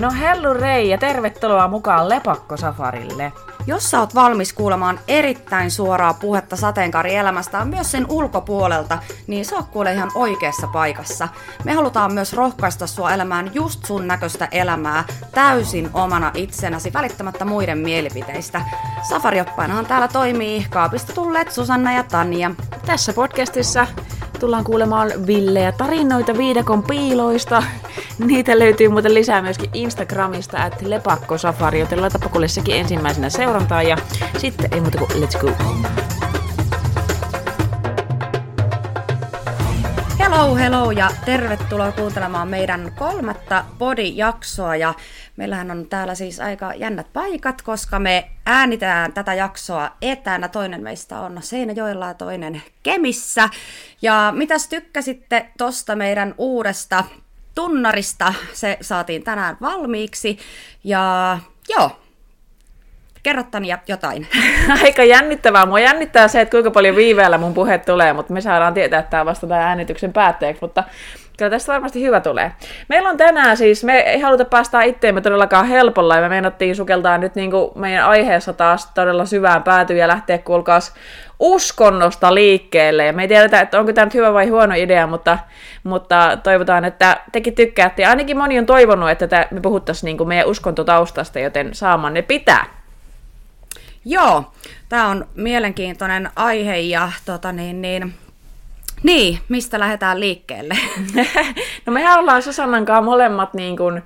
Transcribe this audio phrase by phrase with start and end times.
[0.00, 3.32] No hellu rei ja tervetuloa mukaan Lepakko-safarille.
[3.66, 9.66] Jos sä oot valmis kuulemaan erittäin suoraa puhetta sateenkaarielämästä myös sen ulkopuolelta, niin sä oot
[9.66, 11.28] kuule ihan oikeassa paikassa.
[11.64, 17.78] Me halutaan myös rohkaista sua elämään just sun näköistä elämää täysin omana itsenäsi välittämättä muiden
[17.78, 18.60] mielipiteistä.
[19.08, 22.50] Safarioppainahan täällä toimii kaapista tulleet Susanna ja Tanja.
[22.86, 23.86] Tässä podcastissa
[24.38, 27.62] tullaan kuulemaan villejä tarinoita viidakon piiloista.
[28.26, 33.96] Niitä löytyy muuten lisää myöskin Instagramista, että lepakkosafari, joten laitapa kuule sekin ensimmäisenä seurantaa ja
[34.38, 35.50] sitten ei muuta kuin let's go.
[40.36, 44.76] Hello, hello ja tervetuloa kuuntelemaan meidän kolmatta Body-jaksoa.
[44.76, 44.94] Ja
[45.36, 50.48] meillähän on täällä siis aika jännät paikat, koska me äänitään tätä jaksoa etänä.
[50.48, 53.48] Toinen meistä on Seinäjoella ja toinen Kemissä.
[54.02, 57.04] Ja mitäs tykkäsitte tosta meidän uudesta
[57.54, 58.34] tunnarista?
[58.52, 60.38] Se saatiin tänään valmiiksi.
[60.84, 61.90] Ja joo,
[63.26, 64.26] Kerrottani jotain.
[64.84, 65.66] Aika jännittävää.
[65.66, 69.10] Mua jännittää se, että kuinka paljon viiveellä mun puhe tulee, mutta me saadaan tietää, että
[69.10, 70.84] tämä vasta tämän äänityksen päätteeksi, mutta
[71.38, 72.52] kyllä tästä varmasti hyvä tulee.
[72.88, 77.18] Meillä on tänään siis, me ei haluta päästää itteemme todellakaan helpolla, ja me meinattiin sukeltaa
[77.18, 80.94] nyt niin kuin meidän aiheessa taas todella syvään päätyyn ja lähteä kuulkaas
[81.40, 83.06] uskonnosta liikkeelle.
[83.06, 85.38] Ja me ei tiedetä, että onko tämä nyt hyvä vai huono idea, mutta,
[85.84, 88.04] mutta toivotaan, että tekin tykkäätte.
[88.04, 92.75] Ainakin moni on toivonut, että me puhuttaisiin niin kuin meidän uskontotaustasta, joten saamanne pitää.
[94.08, 94.44] Joo,
[94.88, 98.14] tämä on mielenkiintoinen aihe ja tota niin, niin,
[99.02, 100.76] niin, mistä lähdetään liikkeelle?
[101.86, 104.02] no mehän ollaan Susannan kanssa molemmat niin kuin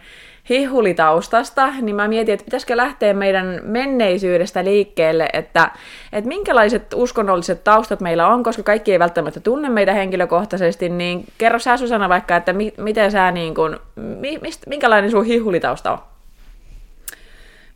[0.51, 5.71] hihulitaustasta, niin mä mietin, että pitäisikö lähteä meidän menneisyydestä liikkeelle, että,
[6.13, 11.59] että minkälaiset uskonnolliset taustat meillä on, koska kaikki ei välttämättä tunne meitä henkilökohtaisesti, niin kerro
[11.59, 15.99] sä Susanna vaikka, että mi, miten sä niin kuin, mi, mist, minkälainen sun hihulitausta on?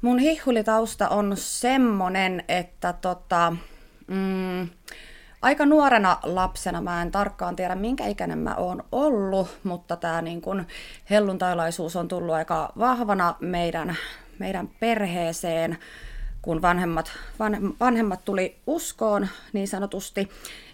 [0.04, 3.56] Mun hihulitausta on semmonen, että tota,
[4.06, 4.68] mm,
[5.42, 10.40] aika nuorena lapsena, mä en tarkkaan tiedä minkä ikäinen mä oon ollut, mutta tämä niin
[10.40, 10.66] kun
[11.10, 13.96] helluntailaisuus on tullut aika vahvana meidän,
[14.38, 15.78] meidän perheeseen,
[16.42, 17.12] kun vanhemmat,
[17.80, 20.28] vanhemmat tuli uskoon niin sanotusti.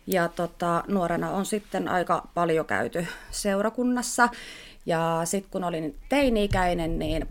[0.07, 4.29] Ja tota, nuorena on sitten aika paljon käyty seurakunnassa.
[4.87, 7.29] Ja sitten kun olin teini-ikäinen, niin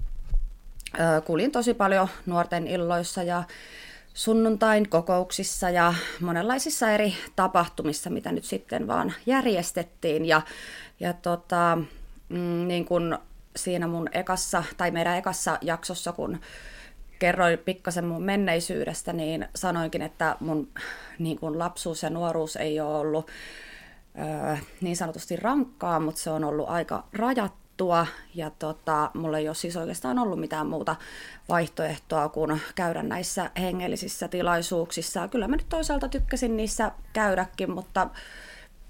[1.25, 3.43] kuljin tosi paljon nuorten illoissa ja
[4.13, 10.25] sunnuntain kokouksissa ja monenlaisissa eri tapahtumissa, mitä nyt sitten vaan järjestettiin.
[10.25, 10.41] Ja,
[10.99, 11.77] ja tota,
[12.29, 13.17] mm, niin kuin
[13.55, 16.39] siinä mun ekassa, tai meidän ekassa jaksossa, kun
[17.19, 20.67] kerroin pikkasen mun menneisyydestä, niin sanoinkin, että mun
[21.19, 23.27] niin kuin lapsuus ja nuoruus ei ole ollut
[24.81, 29.55] niin sanotusti rankkaa, mutta se on ollut aika rajattu juttua ja tota, mulla ei ole
[29.55, 30.95] siis oikeastaan ollut mitään muuta
[31.49, 35.27] vaihtoehtoa kuin käydä näissä hengellisissä tilaisuuksissa.
[35.27, 38.09] Kyllä mä nyt toisaalta tykkäsin niissä käydäkin, mutta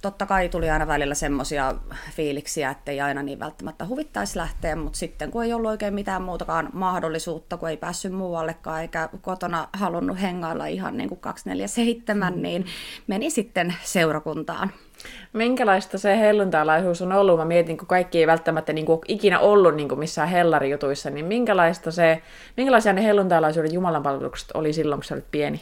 [0.01, 1.75] totta kai tuli aina välillä semmoisia
[2.15, 6.21] fiiliksiä, että ei aina niin välttämättä huvittaisi lähteä, mutta sitten kun ei ollut oikein mitään
[6.21, 12.41] muutakaan mahdollisuutta, kun ei päässyt muuallekaan eikä kotona halunnut hengailla ihan niin kuin 247, mm.
[12.41, 12.65] niin
[13.07, 14.71] meni sitten seurakuntaan.
[15.33, 17.37] Minkälaista se helluntalaisuus on ollut?
[17.37, 21.25] Mä mietin, kun kaikki ei välttämättä niin kuin, ikinä ollut niin kuin missään hellarijutuissa, niin
[21.25, 22.21] minkälaista se,
[22.57, 25.61] minkälaisia ne helluntalaisuuden jumalanpalvelukset oli silloin, kun sä olit pieni?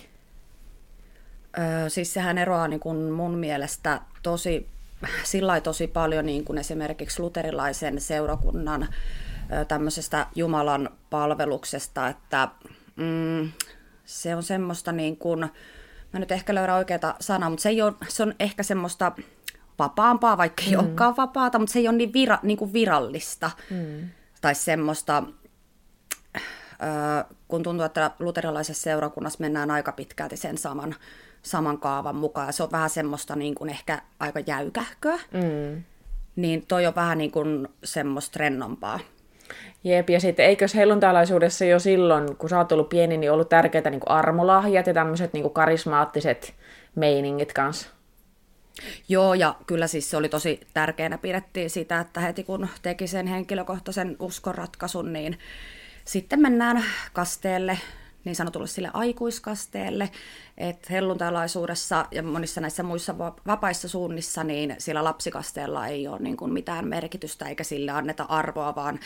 [1.59, 4.67] Öö, siis sehän eroaa niin kuin mun mielestä tosi,
[5.23, 8.87] sillä tosi paljon niin kuin esimerkiksi luterilaisen seurakunnan
[9.67, 12.47] tämmöisestä Jumalan palveluksesta, että
[12.95, 13.51] mm,
[14.05, 15.49] se on semmoista niin kuin,
[16.13, 19.11] mä nyt ehkä löydän oikeata sanaa, mutta se, ei ole, se on ehkä semmoista
[19.79, 20.79] vapaampaa, vaikka ei mm.
[20.79, 23.51] olekaan vapaata, mutta se ei ole niin, vira, niin kuin virallista.
[23.69, 24.09] Mm.
[24.41, 25.23] Tai semmoista,
[27.47, 30.95] kun tuntuu, että luterilaisessa seurakunnassa mennään aika pitkälti sen saman,
[31.41, 32.53] saman kaavan mukaan.
[32.53, 35.19] Se on vähän semmoista niin kuin ehkä aika jäykähköä.
[35.33, 35.83] Mm.
[36.35, 38.99] Niin toi on vähän niin kuin semmoista rennompaa.
[39.87, 43.89] Jep, ja sitten eikös helluntalaisuudessa jo silloin, kun sä oot ollut pieni, niin ollut tärkeitä
[43.89, 46.53] niin armolahjat ja tämmöiset niin karismaattiset
[46.95, 47.89] meiningit kanssa?
[49.09, 53.27] Joo, ja kyllä siis se oli tosi tärkeänä pidettiin sitä, että heti kun teki sen
[53.27, 55.39] henkilökohtaisen uskonratkaisun, niin
[56.05, 56.83] sitten mennään
[57.13, 57.79] kasteelle,
[58.25, 60.09] niin sanotulle sille aikuiskasteelle,
[60.57, 63.17] että helluntalaisuudessa ja monissa näissä muissa
[63.47, 68.75] vapaissa suunnissa, niin sillä lapsikasteella ei ole niin kuin mitään merkitystä eikä sille anneta arvoa,
[68.75, 68.99] vaan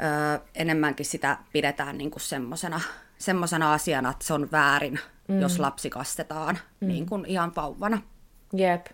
[0.00, 2.80] ö, enemmänkin sitä pidetään niin kuin semmosena,
[3.18, 4.98] semmosena asiana, että se on väärin,
[5.28, 5.40] mm.
[5.40, 6.88] jos lapsi kastetaan mm.
[6.88, 7.98] niin kuin ihan vauvana.
[8.56, 8.86] Jep.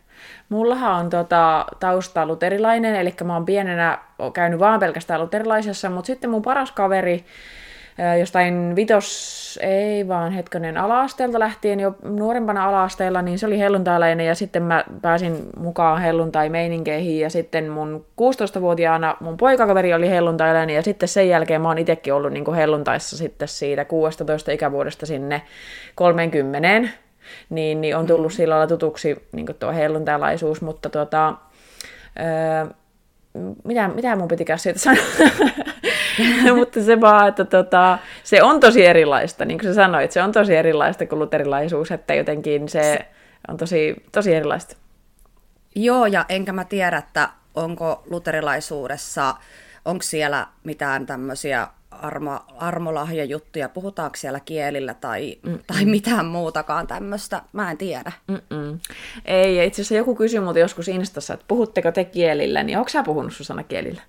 [0.49, 3.99] Mullahan on tota, tausta luterilainen, eli mä oon pienenä
[4.33, 7.25] käynyt vaan pelkästään luterilaisessa, mutta sitten mun paras kaveri,
[8.19, 14.35] jostain vitos, ei vaan hetkonen alaasteelta lähtien jo nuorempana alaasteella, niin se oli helluntailainen ja
[14.35, 21.09] sitten mä pääsin mukaan helluntai-meininkeihin ja sitten mun 16-vuotiaana mun poikakaveri oli helluntailainen ja sitten
[21.09, 25.43] sen jälkeen mä oon itsekin ollut niin helluntaissa sitten siitä 16 ikävuodesta sinne
[25.95, 26.89] 30,
[27.51, 31.35] niin, niin on tullut sillä lailla tutuksi niin tuo helluntailaisuus, mutta tota,
[32.21, 32.75] öö,
[33.65, 35.05] mitä, mitä mun pitikään siitä sanoa?
[36.59, 40.33] mutta se vaan, että tota, se on tosi erilaista, niin kuin sä sanoit, se on
[40.33, 42.99] tosi erilaista kuin luterilaisuus, että jotenkin se
[43.49, 44.77] on tosi, tosi erilaista.
[45.75, 49.35] Joo, ja enkä mä tiedä, että onko luterilaisuudessa,
[49.85, 57.71] onko siellä mitään tämmöisiä armo, armolahjajuttuja, puhutaanko siellä kielillä tai, tai mitään muutakaan tämmöistä, mä
[57.71, 58.13] en tiedä.
[58.27, 58.79] Mm-mm.
[59.25, 62.89] Ei, ja itse asiassa joku kysyi multa joskus Instassa, että puhutteko te kielillä, niin onko
[62.89, 64.03] sä puhunut Susanna kielillä?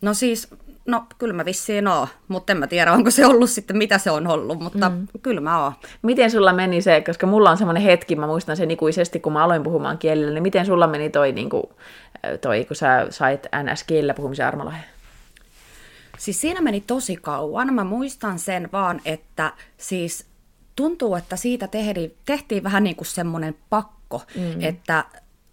[0.00, 0.48] No siis,
[0.90, 4.10] no kyllä mä vissiin oon, mutta en mä tiedä, onko se ollut sitten, mitä se
[4.10, 5.06] on ollut, mutta mm.
[5.22, 5.72] kyllä mä oon.
[6.02, 9.44] Miten sulla meni se, koska mulla on semmoinen hetki, mä muistan sen ikuisesti, kun mä
[9.44, 11.62] aloin puhumaan kielillä, niin miten sulla meni toi, niin kuin,
[12.40, 14.82] toi kun sä sait NS-kielillä puhumisen armolahja?
[16.18, 17.74] Siis siinä meni tosi kauan.
[17.74, 20.26] Mä muistan sen vaan, että siis
[20.76, 24.60] tuntuu, että siitä tehtiin, tehtiin vähän niin kuin semmoinen pakko, mm.
[24.60, 25.04] että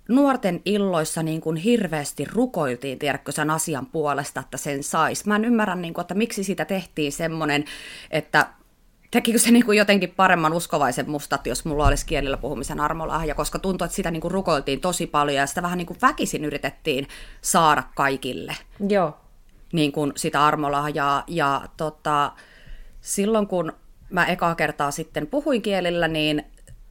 [0.07, 5.25] nuorten illoissa niin kuin hirveästi rukoiltiin, tiedätkö sen asian puolesta, että sen sais.
[5.25, 7.65] Mä en ymmärrä, niin kuin, että miksi siitä tehtiin semmoinen,
[8.11, 8.47] että
[9.11, 13.59] tekikö se niin kuin jotenkin paremman uskovaisen mustat, jos mulla olisi kielillä puhumisen armolahja, koska
[13.59, 17.07] tuntuu, että sitä niin kuin rukoiltiin tosi paljon ja sitä vähän niin kuin väkisin yritettiin
[17.41, 18.55] saada kaikille.
[18.89, 19.17] Joo.
[19.73, 21.23] Niin kuin sitä armolahjaa.
[21.27, 22.31] Ja tota,
[23.01, 23.73] silloin kun
[24.09, 26.45] mä ekaa kertaa sitten puhuin kielillä, niin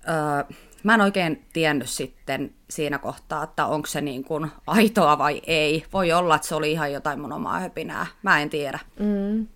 [0.09, 5.43] öö, mä en oikein tiennyt sitten siinä kohtaa, että onko se niin kuin aitoa vai
[5.47, 5.85] ei.
[5.93, 8.07] Voi olla, että se oli ihan jotain mun omaa höpinää.
[8.23, 8.79] Mä en tiedä.
[8.99, 9.47] Mm.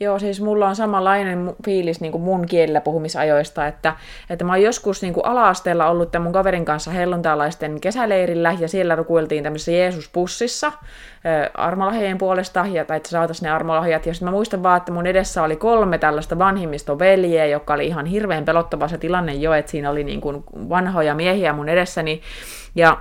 [0.00, 3.96] Joo, siis mulla on samanlainen fiilis niin kuin mun kielellä puhumisajoista, että,
[4.30, 8.68] että mä oon joskus niin kuin ala-asteella ollut tämän mun kaverin kanssa helluntalaisten kesäleirillä, ja
[8.68, 10.72] siellä rukuiltiin tämmöisessä Jeesus-pussissa
[11.54, 15.06] armolahjien puolesta, ja, tai että saataisiin ne armolahjat, ja sitten mä muistan vaan, että mun
[15.06, 19.90] edessä oli kolme tällaista vanhimmistoveljeä, joka oli ihan hirveän pelottava se tilanne jo, että siinä
[19.90, 22.20] oli niin kuin vanhoja miehiä mun edessäni,
[22.74, 22.98] ja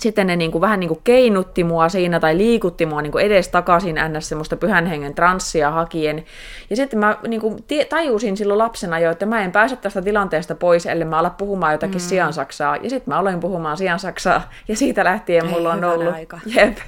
[0.00, 3.24] sitten ne niin kuin, vähän niin kuin keinutti mua siinä tai liikutti mua niin kuin
[3.24, 4.28] edes takaisin ns.
[4.28, 6.24] semmoista pyhän hengen transsia hakien.
[6.70, 10.54] Ja sitten mä niin kuin, tajusin silloin lapsena jo, että mä en pääse tästä tilanteesta
[10.54, 12.08] pois, ellei mä ala puhumaan jotakin mm.
[12.08, 12.76] siansaksaa.
[12.76, 16.14] Ja sitten mä aloin puhumaan siansaksaa ja siitä lähtien Ei, mulla on ollut.
[16.14, 16.40] Aika.
[16.56, 16.78] Jep.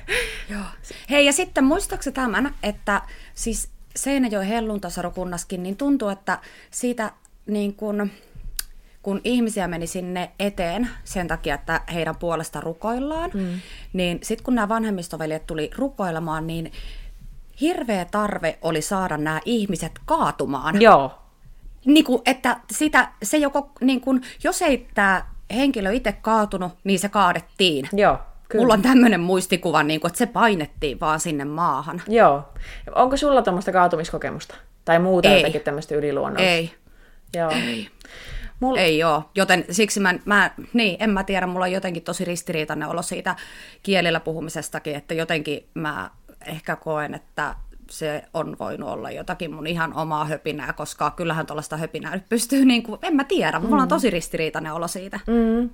[0.50, 0.60] Joo.
[1.10, 3.02] Hei ja sitten muistaaksä tämän, että
[3.34, 6.38] siis Seinäjoen helluntasarokunnaskin, niin tuntuu, että
[6.70, 7.10] siitä
[7.46, 8.12] niin kuin,
[9.02, 13.60] kun ihmisiä meni sinne eteen sen takia, että heidän puolesta rukoillaan, mm.
[13.92, 16.72] niin sitten kun nämä vanhemmistoveljet tuli rukoilemaan, niin
[17.60, 20.82] hirveä tarve oli saada nämä ihmiset kaatumaan.
[20.82, 21.18] Joo.
[21.84, 26.98] Niin kuin, että sitä, se joko, niin kuin, jos ei tämä henkilö itse kaatunut, niin
[26.98, 27.88] se kaadettiin.
[27.92, 28.18] Joo.
[28.48, 28.62] Kyllä.
[28.62, 32.02] Mulla on tämmöinen muistikuva, niin kuin, että se painettiin vaan sinne maahan.
[32.08, 32.48] Joo.
[32.94, 34.54] Onko sulla tuommoista kaatumiskokemusta?
[34.84, 35.40] Tai muuta ei.
[35.40, 36.50] jotakin tämmöistä yliluonnollista?
[36.50, 36.74] Ei.
[37.34, 37.50] Joo.
[37.50, 37.88] Ei.
[38.62, 38.80] Mulla...
[38.80, 42.88] Ei ole, joten siksi mä, mä, niin, en mä tiedä, mulla on jotenkin tosi ristiriitainen
[42.88, 43.36] olo siitä
[43.82, 46.10] kielellä puhumisestakin, että jotenkin mä
[46.46, 47.54] ehkä koen, että
[47.92, 52.64] se on voinut olla jotakin mun ihan omaa höpinää, koska kyllähän tuollaista höpinää nyt pystyy,
[52.64, 53.82] niin kuin, en mä tiedä, mulla mm.
[53.82, 55.20] on tosi ristiriitainen olo siitä.
[55.26, 55.70] Mm.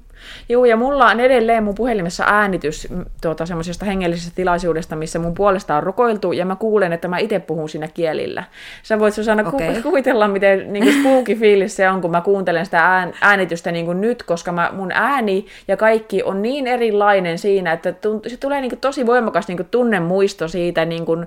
[0.48, 2.88] Joo, ja mulla on edelleen mun puhelimessa äänitys
[3.22, 7.38] tuota, semmoisesta hengellisestä tilaisuudesta, missä mun puolesta on rukoiltu, ja mä kuulen, että mä itse
[7.38, 8.44] puhun siinä kielillä.
[8.82, 9.74] Sä voit Susanna okay.
[9.74, 13.86] ku- kuvitella, miten niin spooky fiilis se on, kun mä kuuntelen sitä ään, äänitystä niin
[13.86, 18.36] kuin nyt, koska mä, mun ääni ja kaikki on niin erilainen siinä, että tunt, se
[18.36, 21.26] tulee niin kuin tosi voimakas niin kuin tunnemuisto siitä, niin kuin,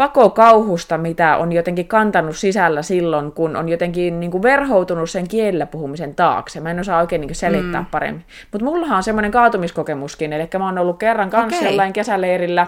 [0.00, 5.66] pakokauhusta, mitä on jotenkin kantanut sisällä silloin, kun on jotenkin niin kuin verhoutunut sen kielellä
[5.66, 6.60] puhumisen taakse.
[6.60, 7.86] Mä en osaa oikein niin kuin selittää mm.
[7.90, 8.24] paremmin.
[8.52, 11.68] Mutta mullahan on semmoinen kaatumiskokemuskin, eli mä oon ollut kerran kanssa okay.
[11.68, 12.66] jollain kesäleirillä,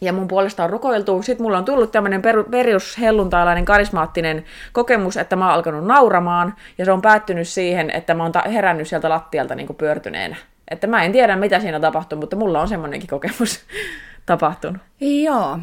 [0.00, 1.22] ja mun puolesta on rukoiltu.
[1.22, 6.92] Sitten mulla on tullut tämmöinen perushelluntailainen karismaattinen kokemus, että mä oon alkanut nauramaan, ja se
[6.92, 10.36] on päättynyt siihen, että mä oon ta- herännyt sieltä lattialta niin kuin pyörtyneenä.
[10.70, 13.60] Että mä en tiedä, mitä siinä tapahtuu, mutta mulla on semmoinenkin kokemus
[14.26, 14.82] tapahtunut.
[15.00, 15.58] Joo,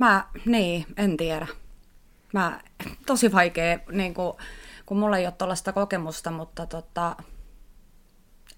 [0.00, 1.46] Mä, niin, en tiedä.
[2.32, 2.60] Mä,
[3.06, 4.32] tosi vaikea, niin kuin,
[4.86, 7.16] kun mulla ei ole tuollaista kokemusta, mutta tota,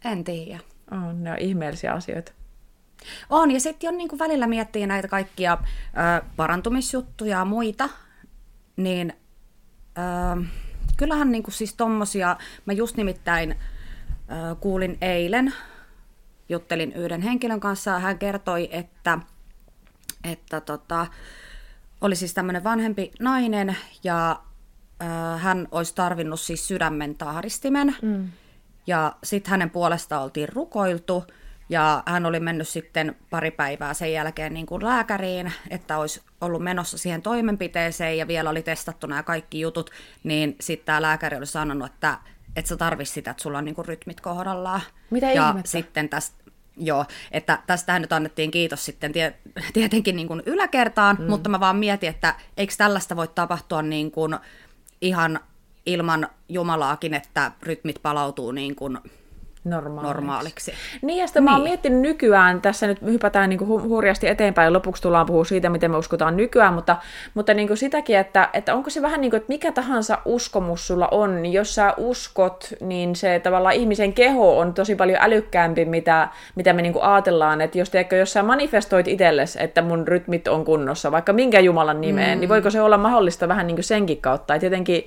[0.05, 0.61] en tiedä.
[0.91, 2.33] On, ne on ihmeellisiä asioita.
[3.31, 7.89] On, ja sitten on niin kuin välillä miettii näitä kaikkia ö, parantumisjuttuja ja muita,
[8.77, 9.13] niin
[9.99, 10.43] ö,
[10.97, 13.57] kyllähän niin kuin siis tommosia, mä just nimittäin
[14.61, 15.55] kuulin eilen,
[16.49, 19.19] juttelin yhden henkilön kanssa ja hän kertoi, että,
[20.25, 21.07] että tota,
[22.01, 24.43] oli siis tämmöinen vanhempi nainen ja
[25.39, 27.97] hän olisi tarvinnut siis sydämen tahdistimen.
[28.03, 28.29] Mm.
[28.87, 31.25] Ja sitten hänen puolestaan oltiin rukoiltu
[31.69, 36.63] ja hän oli mennyt sitten pari päivää sen jälkeen niin kuin lääkäriin, että olisi ollut
[36.63, 39.91] menossa siihen toimenpiteeseen ja vielä oli testattu nämä kaikki jutut,
[40.25, 42.19] niin sitten tämä lääkäri oli sanonut, että
[42.57, 44.81] et sä tarvitse sitä, että sulla on niin kuin rytmit kohdallaan.
[45.11, 45.71] Mitä ja ihmettä?
[45.71, 46.42] sitten tästä
[46.77, 49.35] Joo, että tästähän nyt annettiin kiitos sitten tie,
[49.73, 51.25] tietenkin niin kuin yläkertaan, mm.
[51.25, 54.39] mutta mä vaan mietin, että eikö tällaista voi tapahtua niin kuin
[55.01, 55.41] ihan
[55.87, 58.99] ilman Jumalaakin, että rytmit palautuu niin kuin
[59.65, 60.15] normaaliksi.
[60.15, 60.73] normaaliksi.
[61.03, 61.45] Niin, ja sitten niin.
[61.45, 61.71] mä oon niin.
[61.71, 65.91] miettinyt nykyään, tässä nyt hypätään niin hu- hurjasti eteenpäin, ja lopuksi tullaan puhua siitä, miten
[65.91, 66.97] me uskotaan nykyään, mutta,
[67.35, 70.87] mutta niin kuin sitäkin, että, että onko se vähän niin kuin, että mikä tahansa uskomus
[70.87, 75.85] sulla on, niin jos sä uskot, niin se tavallaan ihmisen keho on tosi paljon älykkäämpi,
[75.85, 80.09] mitä, mitä me niin kuin ajatellaan, että jos, teekö, jos sä manifestoit itsellesi, että mun
[80.09, 82.41] rytmit on kunnossa, vaikka minkä Jumalan nimeen, mm.
[82.41, 85.07] niin voiko se olla mahdollista vähän niin kuin senkin kautta, että jotenkin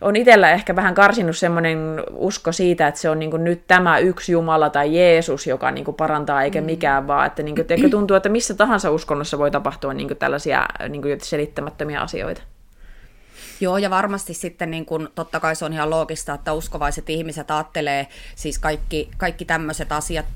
[0.00, 1.78] on itsellä ehkä vähän karsinut semmoinen
[2.12, 5.84] usko siitä, että se on niin kuin nyt tämä yksi Jumala tai Jeesus, joka niin
[5.84, 6.66] kuin parantaa eikä mm.
[6.66, 10.18] mikään, vaan että niin kuin, että tuntuu, että missä tahansa uskonnossa voi tapahtua niin kuin
[10.18, 12.42] tällaisia niin kuin selittämättömiä asioita.
[13.60, 17.50] Joo, ja varmasti sitten niin kun, totta kai se on ihan loogista, että uskovaiset ihmiset
[17.50, 20.26] ajattelee siis kaikki, kaikki tämmöiset asiat,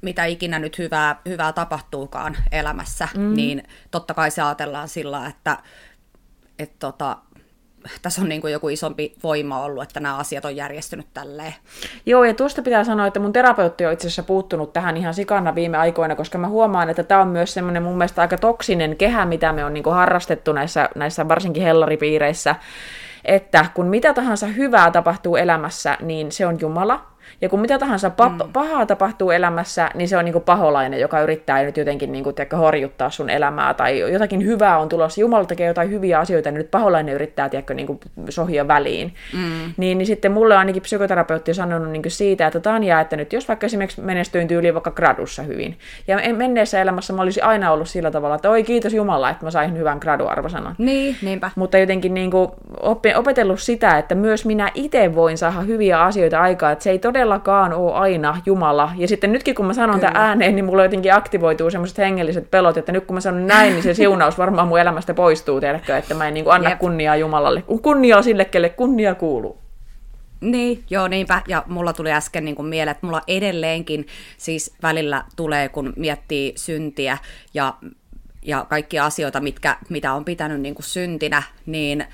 [0.00, 3.34] mitä ikinä nyt hyvää, hyvää tapahtuukaan elämässä, mm.
[3.34, 5.56] niin totta kai se ajatellaan sillä, että
[6.58, 7.16] et tota,
[8.02, 11.54] tässä on niin kuin joku isompi voima ollut, että nämä asiat on järjestynyt tälleen.
[12.06, 15.54] Joo, ja tuosta pitää sanoa, että mun terapeutti on itse asiassa puuttunut tähän ihan sikana
[15.54, 19.24] viime aikoina, koska mä huomaan, että tämä on myös semmoinen mun mielestä aika toksinen kehä,
[19.24, 22.54] mitä me on niin kuin harrastettu näissä, näissä varsinkin hellaripiireissä,
[23.24, 27.10] että kun mitä tahansa hyvää tapahtuu elämässä, niin se on Jumala,
[27.42, 28.52] ja kun mitä tahansa pa- mm.
[28.52, 33.10] pahaa tapahtuu elämässä, niin se on niinku paholainen, joka yrittää nyt jotenkin niinku, tiedätkö, horjuttaa
[33.10, 37.14] sun elämää, tai jotakin hyvää on tulossa, Jumala tekee jotain hyviä asioita, niin nyt paholainen
[37.14, 39.14] yrittää tiedätkö, niinku, sohia väliin.
[39.34, 39.72] Mm.
[39.76, 43.48] Niin, niin sitten mulle on ainakin psykoterapeutti sanonut niinku siitä, että Tanja, että nyt jos
[43.48, 45.78] vaikka esimerkiksi menestyin tyyliin vaikka gradussa hyvin,
[46.08, 49.50] ja menneessä elämässä mä olisin aina ollut sillä tavalla, että oi kiitos Jumala, että mä
[49.50, 50.74] sain hyvän graduarvosanan.
[50.78, 51.50] Niin, niinpä.
[51.56, 52.54] Mutta jotenkin niinku,
[53.16, 57.29] opetellut sitä, että myös minä itse voin saada hyviä asioita aikaa, että se ei todella
[57.30, 58.92] todellakaan ole aina Jumala.
[58.96, 62.76] Ja sitten nytkin kun mä sanon tämän ääneen, niin mulla jotenkin aktivoituu semmoiset hengelliset pelot,
[62.76, 66.14] että nyt kun mä sanon näin, niin se siunaus varmaan mun elämästä poistuu, tiedätkö, että
[66.14, 66.78] mä en niin kuin anna Jep.
[66.78, 67.62] kunniaa Jumalalle.
[67.82, 69.58] Kunniaa sille, kelle kunnia kuuluu.
[70.40, 71.42] Niin, joo niinpä.
[71.48, 74.06] Ja mulla tuli äsken niin kuin mieleen, että mulla edelleenkin
[74.36, 77.18] siis välillä tulee, kun miettii syntiä
[77.54, 77.74] ja,
[78.42, 82.04] ja kaikkia asioita, mitkä, mitä on pitänyt niin kuin syntinä, niin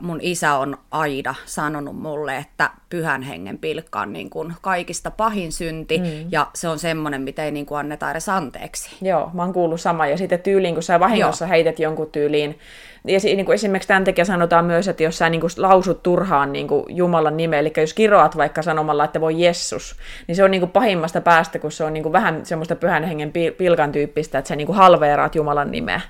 [0.00, 5.52] mun isä on Aida sanonut mulle, että pyhän hengen pilkka on niin kuin kaikista pahin
[5.52, 6.04] synti, mm.
[6.30, 8.96] ja se on semmoinen, mitä ei niin kuin anneta edes anteeksi.
[9.02, 11.50] Joo, mä oon kuullut sama, ja sitten tyyliin, kun sä vahingossa Joo.
[11.50, 12.58] heität jonkun tyyliin,
[13.04, 16.52] ja niin kuin esimerkiksi tämän takia sanotaan myös, että jos sä niin kuin lausut turhaan
[16.52, 19.96] niin kuin Jumalan nimeä, eli jos kiroat vaikka sanomalla, että voi Jessus,
[20.26, 23.04] niin se on niin kuin pahimmasta päästä, kun se on niin kuin vähän semmoista pyhän
[23.04, 26.00] hengen pilkan tyyppistä, että sä niin kuin halveeraat Jumalan nimeä.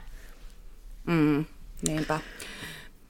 [1.06, 1.44] Mm,
[1.88, 2.18] niinpä.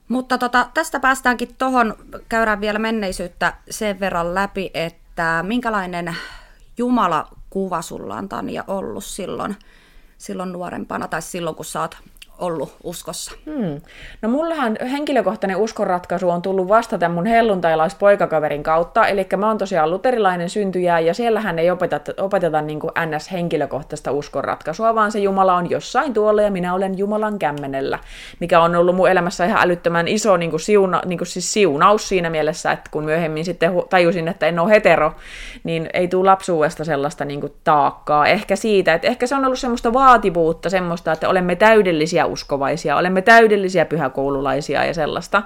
[0.09, 1.95] Mutta tota, tästä päästäänkin tuohon,
[2.29, 6.17] käydään vielä menneisyyttä sen verran läpi, että minkälainen
[6.79, 9.57] Jumala-kuva sulla on Tanja ollut silloin,
[10.19, 11.97] silloin nuorempana tai silloin kun sä oot
[12.39, 13.33] ollut uskossa?
[13.47, 13.81] Hmm.
[14.23, 19.91] No mullahan henkilökohtainen uskonratkaisu on tullut vasta tämän mun helluntailaispoikakaverin kautta, eli mä oon tosiaan
[19.91, 25.71] luterilainen syntyjä, ja siellähän ei opeteta, opeteta niin kuin NS-henkilökohtaista uskonratkaisua, vaan se Jumala on
[25.71, 27.99] jossain tuolla, ja minä olen Jumalan kämmenellä,
[28.41, 32.09] mikä on ollut mun elämässä ihan älyttömän iso niin kuin siuna, niin kuin siis siunaus
[32.09, 35.13] siinä mielessä, että kun myöhemmin sitten tajusin, että en ole hetero,
[35.65, 38.27] niin ei tule lapsuudesta sellaista niin kuin taakkaa.
[38.27, 43.23] Ehkä siitä, että ehkä se on ollut semmoista vaativuutta, semmoista, että olemme täydellisiä uskovaisia, olemme
[43.23, 45.43] täydellisiä pyhäkoululaisia ja sellaista.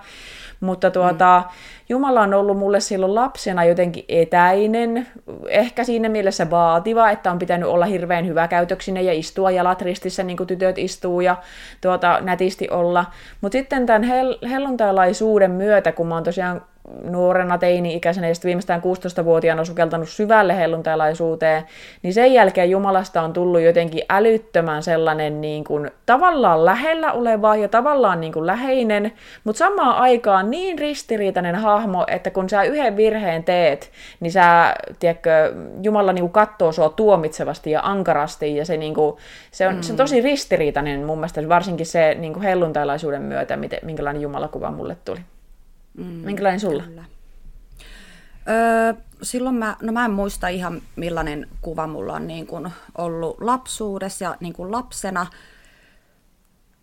[0.60, 1.52] Mutta tuota, mm.
[1.88, 5.06] Jumala on ollut mulle silloin lapsena jotenkin etäinen,
[5.48, 10.36] ehkä siinä mielessä vaativa, että on pitänyt olla hirveän hyväkäytöksinen ja istua jalat ristissä niin
[10.36, 11.36] kuin tytöt istuu ja
[11.80, 13.04] tuota, nätisti olla.
[13.40, 16.62] Mutta sitten tämän hell- helluntailaisuuden myötä, kun mä oon tosiaan
[17.02, 21.62] nuorena teini-ikäisenä ja sitten viimeistään 16-vuotiaana sukeltanut syvälle helluntailaisuuteen,
[22.02, 27.68] niin sen jälkeen Jumalasta on tullut jotenkin älyttömän sellainen niin kuin, tavallaan lähellä oleva ja
[27.68, 29.12] tavallaan niin kuin läheinen,
[29.44, 35.54] mutta samaan aikaan niin ristiriitainen hahmo, että kun sä yhden virheen teet, niin sä, tiedätkö,
[35.82, 39.16] Jumala niin kuin katsoo sua tuomitsevasti ja ankarasti ja se, niin kuin,
[39.50, 39.82] se, on, mm.
[39.82, 44.70] se on tosi ristiriitainen mun mielestä, varsinkin se niin kuin helluntailaisuuden myötä, miten, minkälainen Jumalakuva
[44.70, 45.20] mulle tuli.
[45.96, 46.82] Mm, Minkälainen sulla?
[46.82, 47.04] Kyllä.
[48.48, 53.36] Öö, silloin mä, no mä en muista ihan millainen kuva mulla on niin kuin ollut
[53.40, 55.26] lapsuudessa ja niin kuin lapsena.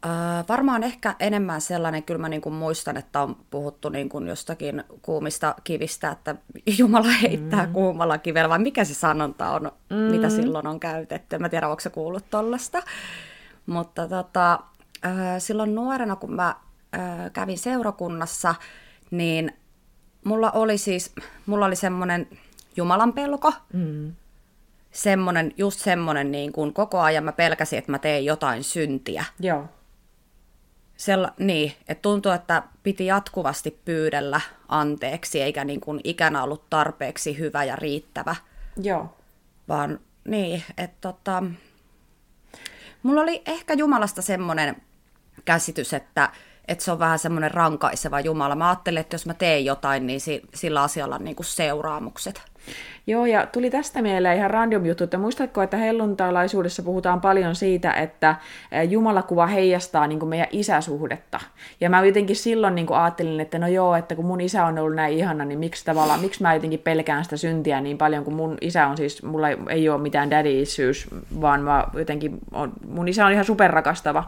[0.05, 4.27] Äh, varmaan ehkä enemmän sellainen, kyllä mä niin kuin muistan, että on puhuttu niin kuin
[4.27, 6.35] jostakin kuumista kivistä, että
[6.77, 7.73] Jumala heittää mm.
[7.73, 9.95] kuumalla kivellä, vai mikä se sanonta on, mm.
[9.95, 11.37] mitä silloin on käytetty.
[11.37, 12.83] Mä tiedän, onko se kuullut tollasta.
[13.65, 14.59] Mutta tota,
[15.05, 16.55] äh, silloin nuorena, kun mä
[16.95, 18.55] äh, kävin seurakunnassa,
[19.11, 19.53] niin
[20.23, 21.13] mulla oli siis,
[21.45, 22.27] mulla oli semmoinen
[22.75, 24.15] Jumalan pelko, mm.
[24.91, 29.25] semmoinen, just semmoinen niin kuin koko ajan mä pelkäsin, että mä teen jotain syntiä.
[29.39, 29.65] Joo.
[30.97, 37.37] Sella, niin, että tuntuu, että piti jatkuvasti pyydellä anteeksi, eikä niin kuin ikänä ollut tarpeeksi
[37.37, 38.35] hyvä ja riittävä.
[38.81, 39.17] Joo.
[39.67, 41.43] Vaan niin, että tota,
[43.03, 44.75] mulla oli ehkä Jumalasta semmoinen
[45.45, 46.29] käsitys, että
[46.69, 48.55] että se on vähän semmoinen rankaiseva Jumala.
[48.55, 50.21] Mä ajattelin, että jos mä teen jotain, niin
[50.55, 52.41] sillä asialla on niin kuin seuraamukset.
[53.09, 57.93] Joo, ja tuli tästä mieleen ihan random juttu, että muistatko, että helluntailaisuudessa puhutaan paljon siitä,
[57.93, 58.35] että
[58.89, 61.39] Jumalakuva heijastaa niin kuin meidän isäsuhdetta.
[61.81, 64.79] Ja mä jotenkin silloin niin kuin ajattelin, että no joo, että kun mun isä on
[64.79, 68.33] ollut näin ihana, niin miksi tavallaan, miksi mä jotenkin pelkään sitä syntiä niin paljon, kun
[68.33, 71.07] mun isä on siis, mulla ei ole mitään daddy issues,
[71.41, 74.23] vaan mä jotenkin, on, mun isä on ihan superrakastava.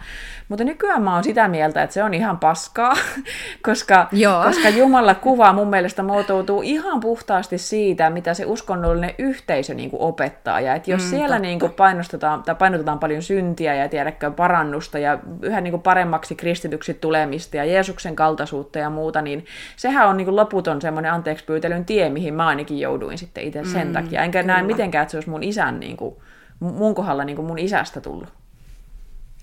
[0.50, 2.94] Mutta nykyään mä oon sitä mieltä, että se on ihan paskaa,
[3.68, 4.44] koska, joo.
[4.44, 9.90] koska Jumala kuva mun mielestä muotoutuu ihan puhtaasti siitä, mitä se usko uskonnollinen yhteisö niin
[9.90, 10.60] kuin opettaa.
[10.60, 15.00] Ja että jos mm, siellä niin kuin painostetaan, tai painotetaan paljon syntiä ja tiedäkö, parannusta
[15.00, 20.18] ja yhä niin kuin paremmaksi kristityksi tulemista ja Jeesuksen kaltaisuutta ja muuta, niin sehän on
[20.18, 23.94] niin kuin loputon semmoinen anteeksi pyytelyn tie, mihin mä ainakin jouduin sitten itse sen mm,
[23.94, 24.24] takia.
[24.24, 24.54] Enkä kyllä.
[24.54, 26.16] näe mitenkään, että se olisi mun isän, niin kuin,
[26.60, 28.30] mun kohdalla niin kuin mun isästä tullut.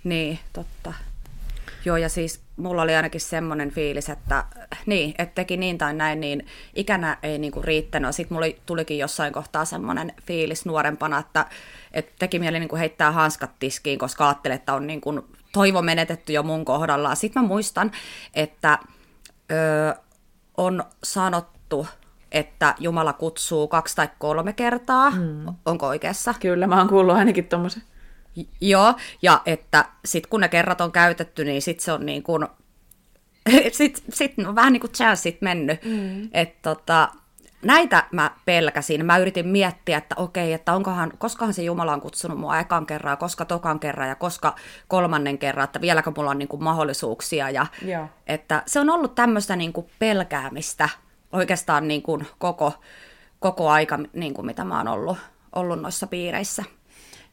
[0.05, 0.93] Niin, totta.
[1.85, 4.45] Joo, ja siis mulla oli ainakin semmoinen fiilis, että
[4.87, 8.15] niin, että teki niin tai näin, niin ikänä ei niinku riittänyt.
[8.15, 11.47] Sitten mulla tulikin jossain kohtaa semmoinen fiilis nuorempana, että,
[11.93, 16.43] että teki mieli niinku heittää hanskat tiskiin, koska ajattelin, että on niinku toivo menetetty jo
[16.43, 17.17] mun kohdallaan.
[17.17, 17.93] Sitten mä muistan,
[18.35, 18.79] että
[19.53, 19.95] ö,
[20.57, 21.87] on sanottu,
[22.33, 25.11] että Jumala kutsuu kaksi tai kolme kertaa.
[25.11, 25.55] Mm.
[25.65, 26.35] Onko oikeassa?
[26.41, 27.83] Kyllä, mä oon kuullut ainakin tuommoisen.
[28.61, 32.47] Joo, ja että sitten kun ne kerrat on käytetty, niin sitten se on niin kuin,
[33.73, 35.85] sitten sit on vähän niin kuin chanssit mennyt.
[35.85, 36.29] Mm.
[36.33, 37.09] Että tota,
[37.63, 39.07] näitä mä pelkäsin.
[39.07, 43.19] Mä yritin miettiä, että okei, että onkohan, koskahan se Jumala on kutsunut mua ekan kerran,
[43.19, 44.55] koska tokan kerran ja koska
[44.89, 47.51] kolmannen kerran, että vieläkö mulla on niin kuin mahdollisuuksia.
[47.51, 48.09] Ja, Joo.
[48.27, 50.89] Että se on ollut tämmöistä niin kuin pelkäämistä
[51.33, 52.73] oikeastaan niin kuin koko,
[53.41, 55.19] koko aika, niin kuin mitä mä oon ollut,
[55.55, 56.65] ollut noissa piireissä.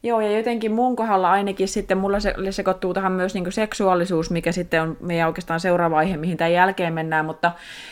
[0.05, 4.51] Joo, ja jotenkin mun kohdalla ainakin sitten mulla se, sekoittuu tähän myös niin seksuaalisuus, mikä
[4.51, 7.51] sitten on meidän oikeastaan seuraava aihe, mihin tämän jälkeen mennään, mutta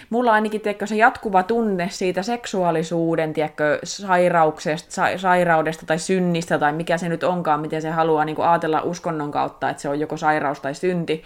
[0.09, 6.73] mulla ainakin tiedätkö, se jatkuva tunne siitä seksuaalisuuden tiedätkö, sairauksesta, sa, sairaudesta tai synnistä tai
[6.73, 10.17] mikä se nyt onkaan, miten se haluaa niin ajatella uskonnon kautta, että se on joko
[10.17, 11.23] sairaus tai synti,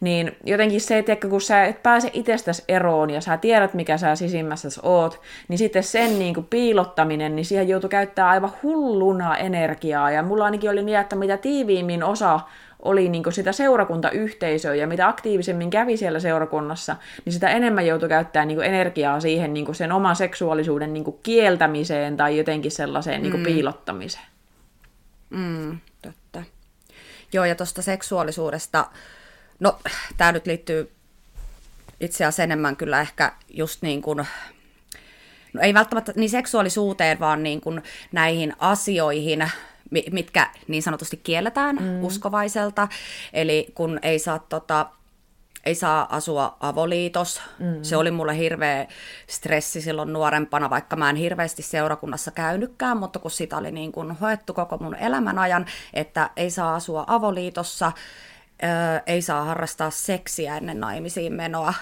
[0.00, 4.16] niin jotenkin se, että kun sä et pääse itsestäsi eroon ja sä tiedät, mikä sä
[4.16, 10.10] sisimmässäsi oot, niin sitten sen niin kuin piilottaminen, niin siihen joutuu käyttää aivan hulluna energiaa.
[10.10, 12.40] Ja mulla ainakin oli niin, että mitä tiiviimmin osa
[12.82, 18.48] oli niin sitä seurakuntayhteisöä ja mitä aktiivisemmin kävi siellä seurakunnassa, niin sitä enemmän joutui käyttämään
[18.48, 23.42] niin energiaa siihen niin sen oman seksuaalisuuden niin kieltämiseen tai jotenkin sellaiseen niin mm.
[23.42, 24.26] piilottamiseen.
[25.30, 26.42] Mm, totta.
[27.32, 28.84] Joo, ja tuosta seksuaalisuudesta
[29.60, 29.78] No,
[30.16, 30.92] tämä nyt liittyy
[32.00, 34.26] itse asiassa enemmän kyllä ehkä just niin kuin,
[35.52, 39.50] no ei välttämättä niin seksuaalisuuteen, vaan niin kuin näihin asioihin,
[40.10, 42.04] mitkä niin sanotusti kielletään mm.
[42.04, 42.88] uskovaiselta.
[43.32, 44.86] Eli kun ei saa tota,
[45.64, 47.40] ei saa asua avoliitos.
[47.58, 47.82] Mm.
[47.82, 48.86] Se oli mulle hirveä
[49.26, 54.10] stressi silloin nuorempana, vaikka mä en hirveästi seurakunnassa käynytkään, mutta kun sitä oli niin kuin
[54.10, 57.92] hoettu koko mun elämän ajan, että ei saa asua avoliitossa,
[58.62, 61.74] ö, ei saa harrastaa seksiä ennen naimisiin menoa,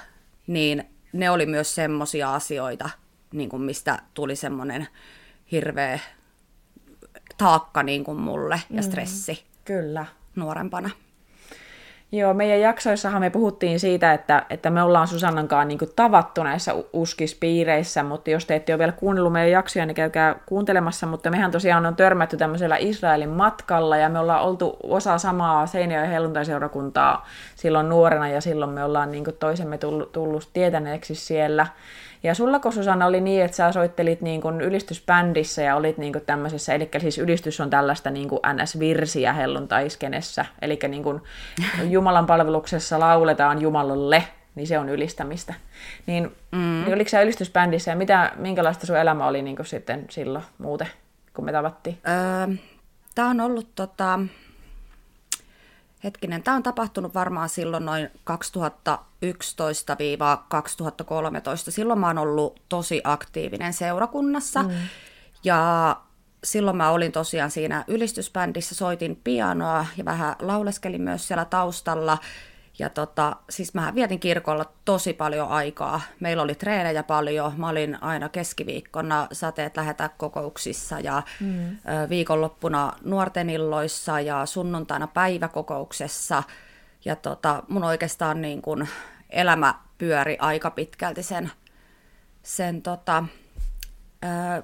[0.47, 2.91] niin ne oli myös semmoisia asioita,
[3.33, 4.89] niin kuin mistä tuli semmoinen
[5.53, 5.99] hirveä
[7.39, 9.33] taakka niin kuin mulle ja mm, stressi.
[9.33, 10.07] Mm, kyllä.
[10.37, 10.91] Nuorempana.
[12.15, 16.75] Joo, meidän jaksoissahan me puhuttiin siitä, että, että me ollaan Susannan kanssa niin tavattu näissä
[16.93, 21.51] uskispiireissä, mutta jos te ette ole vielä kuunnellut meidän jaksoja, niin käykää kuuntelemassa, mutta mehän
[21.51, 27.89] tosiaan on törmätty tämmöisellä Israelin matkalla, ja me ollaan oltu osa samaa Seinäjoen helluntaiseurakuntaa silloin
[27.89, 31.67] nuorena, ja silloin me ollaan niin toisemme tullut, tullut tietäneeksi siellä.
[32.25, 36.13] Ja sulla, kun Susanna, oli niin, että sä soittelit niin kuin ylistysbändissä ja olit niin
[36.13, 41.21] kuin tämmöisessä, eli siis ylistys on tällaista niin kuin NS-virsiä helluntaiskenessä, eli niin kuin
[41.91, 45.55] Jumalan palveluksessa lauletaan Jumalalle niin se on ylistämistä.
[46.07, 46.59] Niin, mm.
[46.59, 50.89] niin oliko sä ylistysbändissä ja mitä, minkälaista sun elämä oli niin sitten silloin muuten,
[51.35, 51.99] kun me tavattiin?
[52.09, 52.55] Öö,
[53.15, 54.19] tämä on ollut tota,
[56.05, 58.11] hetkinen, tämä on tapahtunut varmaan silloin noin 2011-2013.
[61.69, 64.71] Silloin mä oon ollut tosi aktiivinen seurakunnassa mm.
[65.45, 65.97] ja
[66.45, 72.19] silloin mä olin tosiaan siinä ylistysbändissä, soitin pianoa ja vähän lauleskelin myös siellä taustalla.
[72.79, 76.01] Ja tota, siis mä vietin kirkolla tosi paljon aikaa.
[76.21, 77.53] Meillä oli treenejä paljon.
[77.57, 81.79] Mä olin aina keskiviikkona sateet lähetä kokouksissa ja mm.
[82.09, 86.43] viikonloppuna nuorten illoissa ja sunnuntaina päiväkokouksessa.
[87.05, 88.87] Ja tota, mun oikeastaan niin kun
[89.31, 91.51] elämä pyöri aika pitkälti sen,
[92.43, 93.25] sen, tota,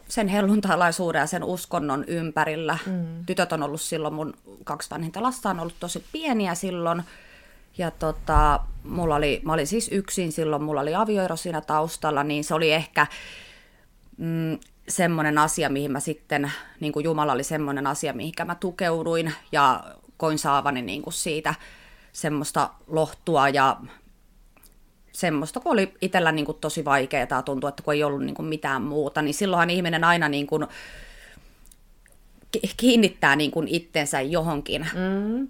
[0.09, 2.79] sen helluntalaisuuden ja sen uskonnon ympärillä.
[2.87, 3.27] Mm.
[3.27, 7.03] Tytöt on ollut silloin, mun kaksi vanhinta lasta on ollut tosi pieniä silloin.
[7.81, 12.45] Ja tota, mulla oli, mä olin siis yksin silloin, mulla oli avioero siinä taustalla, niin
[12.45, 13.07] se oli ehkä
[14.17, 19.33] mm, semmoinen asia, mihin mä sitten, niin kuin Jumala oli semmoinen asia, mihin mä tukeuduin
[19.53, 19.85] ja
[20.17, 21.55] koin saavani niin kuin siitä
[22.13, 23.81] semmoista lohtua ja
[25.13, 28.35] semmoista, kun oli itsellä niin kuin tosi vaikeaa ja tuntui, että kun ei ollut niin
[28.35, 30.67] kuin mitään muuta, niin silloinhan ihminen aina niin kuin
[32.77, 34.87] kiinnittää niin kuin itsensä johonkin.
[34.95, 35.49] Mm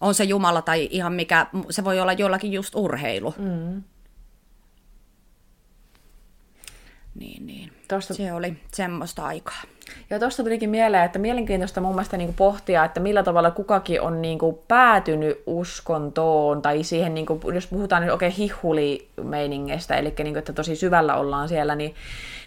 [0.00, 3.34] on se Jumala tai ihan mikä, se voi olla jollakin just urheilu.
[3.38, 3.82] Mm.
[7.14, 7.72] Niin, niin.
[7.88, 8.14] Tosta...
[8.14, 9.62] Se oli semmoista aikaa.
[10.10, 14.22] Ja tuosta tulikin mieleen, että mielenkiintoista mun mielestä niin pohtia, että millä tavalla kukakin on
[14.22, 20.14] niin kuin päätynyt uskontoon, tai siihen, niin kuin, jos puhutaan nyt oikein okay, hihulimeiningestä, eli
[20.18, 21.94] niin kuin, että tosi syvällä ollaan siellä, niin,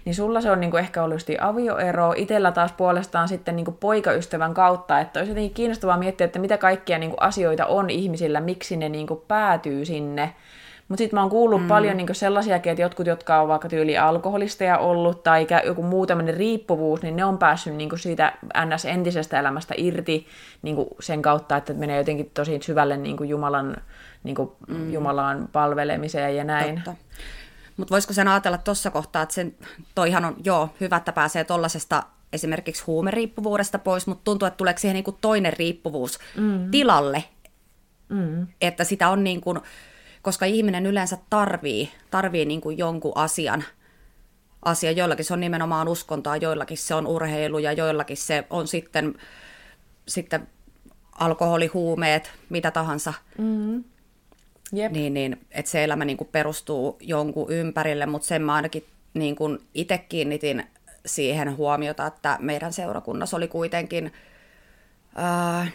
[0.06, 3.78] niin sulla se on niin kuin ehkä ollut avioero, itsellä taas puolestaan sitten niin kuin
[3.78, 8.42] poikaystävän kautta, että olisi jotenkin kiinnostavaa miettiä, että mitä kaikkia niin kuin asioita on ihmisillä,
[8.42, 10.34] miksi ne niin kuin päätyy sinne,
[10.90, 11.68] mutta sitten mä oon kuullut mm.
[11.68, 16.38] paljon niinku sellaisiakin, että jotkut, jotka on vaikka tyyli alkoholisteja ollut tai joku muu tämmöinen
[16.38, 18.34] riippuvuus, niin ne on päässyt niinku siitä
[18.66, 20.28] NS-entisestä elämästä irti
[20.62, 23.78] niinku sen kautta, että menee jotenkin tosi syvälle niinku Jumalan,
[24.24, 24.94] niinku mm.
[24.94, 26.84] Jumalan palvelemiseen ja näin.
[27.80, 29.56] Mutta voisiko sen ajatella tuossa kohtaa, että sen,
[29.96, 34.94] toihan on joo, hyvä, että pääsee tuollaisesta esimerkiksi huumeriippuvuudesta pois, mutta tuntuu, että tuleeko siihen
[34.94, 36.72] niinku toinen riippuvuus mm.
[36.72, 37.24] tilalle,
[38.10, 38.48] mm.
[38.62, 39.60] että sitä on niin kuin,
[40.22, 43.64] koska ihminen yleensä tarvii, tarvii niin kuin jonkun asian,
[44.66, 44.92] asia.
[44.92, 49.16] Joillakin se on nimenomaan uskontoa, joillakin se on urheilu ja joillakin se on sitten,
[50.08, 50.48] sitten
[51.20, 53.14] alkoholi, huumeet, mitä tahansa.
[53.38, 53.84] Mm-hmm.
[54.72, 54.92] Jep.
[54.92, 59.36] Niin, niin, että se elämä niin kuin perustuu jonkun ympärille, mutta sen mä ainakin niin
[59.36, 60.64] kuin itse kiinnitin
[61.06, 64.14] siihen huomiota, että meidän seurakunnassa oli kuitenkin...
[65.20, 65.74] Äh,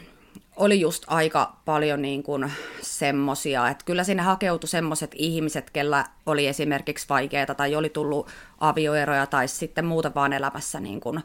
[0.57, 2.52] oli just aika paljon niin kuin
[2.83, 8.28] semmosia, että kyllä sinne hakeutui semmoiset ihmiset, kellä oli esimerkiksi vaikeaa tai oli tullut
[8.59, 11.20] avioeroja tai sitten muuta vaan elämässä niin kuin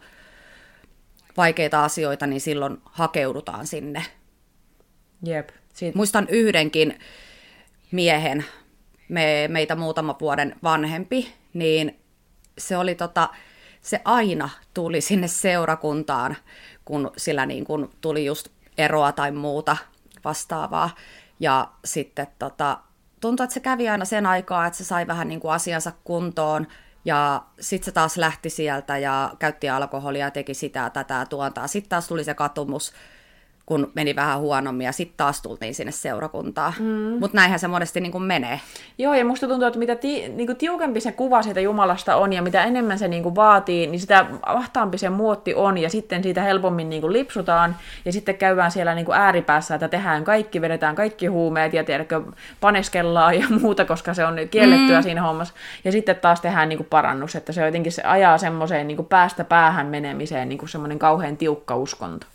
[1.37, 4.05] vaikeita asioita, niin silloin hakeudutaan sinne.
[5.25, 5.49] Jep.
[5.73, 5.97] Siitä...
[5.97, 6.99] Muistan yhdenkin
[7.91, 8.45] miehen,
[9.09, 11.99] me, meitä muutama vuoden vanhempi, niin
[12.57, 13.29] se oli tota,
[13.81, 16.37] se aina tuli sinne seurakuntaan,
[16.85, 18.47] kun sillä niin kuin tuli just
[18.77, 19.77] eroa tai muuta
[20.25, 20.89] vastaavaa.
[21.39, 22.77] Ja sitten tota,
[23.21, 26.67] tuntui, että se kävi aina sen aikaa, että se sai vähän niin kuin asiansa kuntoon,
[27.05, 31.67] ja sitten se taas lähti sieltä ja käytti alkoholia teki sitä, tätä, tuontaa.
[31.67, 32.93] Sitten taas tuli se katumus,
[33.69, 36.73] kun meni vähän huonommin ja sitten taas tultiin sinne seurakuntaan.
[36.79, 37.19] Mm.
[37.19, 38.59] Mutta näinhän se monesti niin kuin menee.
[38.97, 42.33] Joo, ja musta tuntuu, että mitä ti, niin kuin tiukempi se kuva siitä Jumalasta on
[42.33, 46.23] ja mitä enemmän se niin kuin vaatii, niin sitä ahtaampi se muotti on ja sitten
[46.23, 50.61] siitä helpommin niin kuin lipsutaan ja sitten käydään siellä niin kuin ääripäässä, että tehdään kaikki,
[50.61, 52.21] vedetään kaikki huumeet ja tiedätkö,
[52.61, 55.03] paneskellaan ja muuta, koska se on kiellettyä mm.
[55.03, 55.53] siinä hommassa.
[55.85, 59.07] Ja sitten taas tehdään niin kuin parannus, että se jotenkin se ajaa semmoiseen niin kuin
[59.07, 62.27] päästä päähän menemiseen niin kuin semmoinen kauhean tiukka uskonto.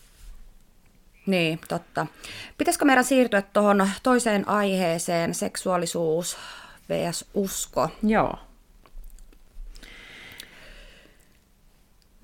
[1.27, 2.07] Niin, totta.
[2.59, 6.37] Pitäisikö meidän siirtyä tuohon toiseen aiheeseen, seksuaalisuus
[6.89, 7.25] vs.
[7.35, 7.89] usko?
[8.03, 8.39] Joo.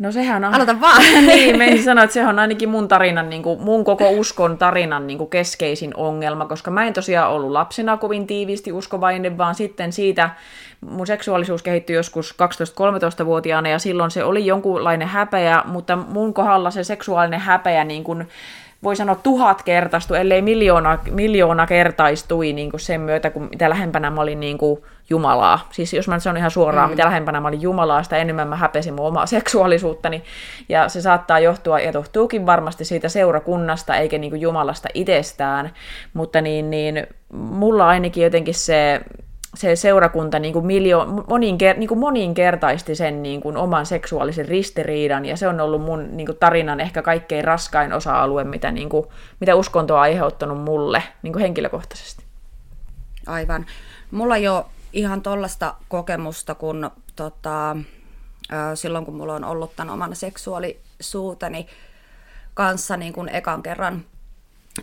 [0.00, 0.54] No sehän on...
[0.54, 1.02] Aloita vaan.
[1.26, 5.06] niin, me sanoa, että se on ainakin mun tarinan, niin kuin, mun koko uskon tarinan
[5.06, 9.92] niin kuin keskeisin ongelma, koska mä en tosiaan ollut lapsena kovin tiiviisti uskovainen, vaan sitten
[9.92, 10.30] siitä
[10.80, 12.34] mun seksuaalisuus kehittyi joskus
[13.22, 18.28] 12-13-vuotiaana ja silloin se oli jonkunlainen häpeä, mutta mun kohdalla se seksuaalinen häpeä niin kuin
[18.82, 24.10] voi sanoa tuhat kertaistu, ellei miljoona, miljoona kertaistui niin kuin sen myötä, kun mitä lähempänä
[24.10, 25.68] mä olin niin kuin Jumalaa.
[25.70, 26.90] Siis jos mä nyt sanon ihan suoraan, mm.
[26.90, 30.22] mitä lähempänä mä olin Jumalaa, sitä enemmän mä häpesin mun omaa seksuaalisuuttani.
[30.68, 35.70] Ja se saattaa johtua, ja tohtuukin varmasti siitä seurakunnasta, eikä niin kuin Jumalasta itsestään.
[36.14, 39.00] Mutta niin, niin mulla ainakin jotenkin se
[39.54, 45.24] se seurakunta niin kuin miljo, moninker, niin kuin moninkertaisti sen niin kuin oman seksuaalisen ristiriidan,
[45.24, 49.06] ja se on ollut mun niin kuin tarinan ehkä kaikkein raskain osa-alue, mitä, niin kuin,
[49.40, 52.24] mitä uskonto on aiheuttanut mulle niin kuin henkilökohtaisesti.
[53.26, 53.66] Aivan.
[54.10, 57.76] Mulla ole ihan tollasta kokemusta, kun tota,
[58.74, 61.66] silloin kun mulla on ollut tämän oman seksuaalisuuteni
[62.54, 64.04] kanssa niin kuin ekan kerran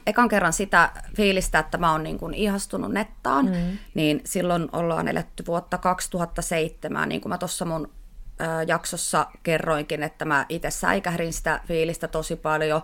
[0.08, 3.78] ekan kerran sitä fiilistä, että mä oon niin kuin ihastunut nettaan, mm.
[3.94, 7.90] niin silloin ollaan eletty vuotta 2007, niin kuin mä tuossa mun
[8.42, 12.82] ö, jaksossa kerroinkin, että mä itse säikähdin sitä fiilistä tosi paljon.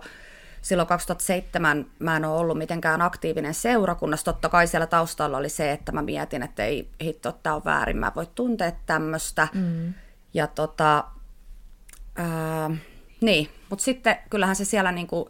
[0.62, 4.24] Silloin 2007 mä en ole ollut mitenkään aktiivinen seurakunnassa.
[4.24, 7.96] Totta kai siellä taustalla oli se, että mä mietin, että ei hitto, tämä on väärin,
[7.96, 9.48] mä voin tuntea tämmöistä.
[9.54, 9.94] Mm.
[10.34, 11.04] Ja tota,
[12.16, 12.70] ää,
[13.20, 15.28] niin, mutta sitten kyllähän se siellä niinku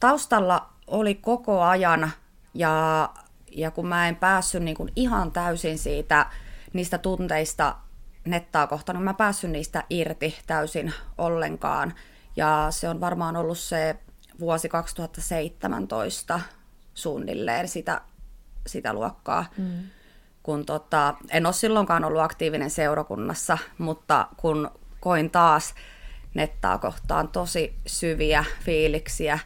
[0.00, 2.10] taustalla oli koko ajan
[2.54, 3.08] ja,
[3.50, 6.26] ja kun mä en päässyt niin kuin ihan täysin siitä
[6.72, 7.76] niistä tunteista
[8.24, 11.94] nettaa kohtaan, niin mä päässyt niistä irti täysin ollenkaan.
[12.36, 13.96] Ja se on varmaan ollut se
[14.40, 16.40] vuosi 2017
[16.94, 18.00] suunnilleen sitä,
[18.66, 19.44] sitä luokkaa.
[19.56, 19.82] Mm.
[20.42, 25.74] Kun tota, en ole silloinkaan ollut aktiivinen seurakunnassa, mutta kun koin taas
[26.34, 29.38] nettaa kohtaan tosi syviä fiiliksiä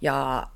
[0.00, 0.46] ja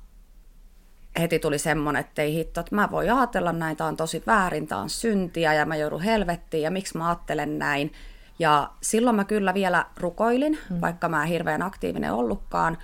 [1.19, 4.67] heti tuli semmoinen, että ei hitto, että mä voin ajatella näin, tämä on tosi väärin,
[4.67, 7.93] tämä on syntiä ja mä joudun helvettiin ja miksi mä ajattelen näin.
[8.39, 10.81] Ja silloin mä kyllä vielä rukoilin, mm.
[10.81, 12.77] vaikka mä en hirveän aktiivinen ollutkaan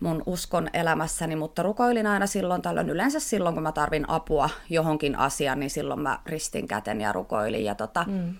[0.00, 5.18] mun uskon elämässäni, mutta rukoilin aina silloin tällöin, yleensä silloin kun mä tarvin apua johonkin
[5.18, 8.34] asiaan, niin silloin mä ristin käten ja rukoilin ja tota, mm.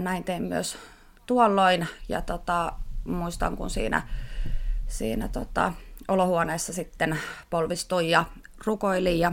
[0.00, 0.78] näin tein myös
[1.26, 2.72] tuolloin ja tota,
[3.04, 4.02] muistan kun siinä,
[4.86, 5.72] siinä tota,
[6.08, 7.18] olohuoneessa sitten
[7.50, 8.24] polvistuin ja
[8.66, 9.32] rukoilin ja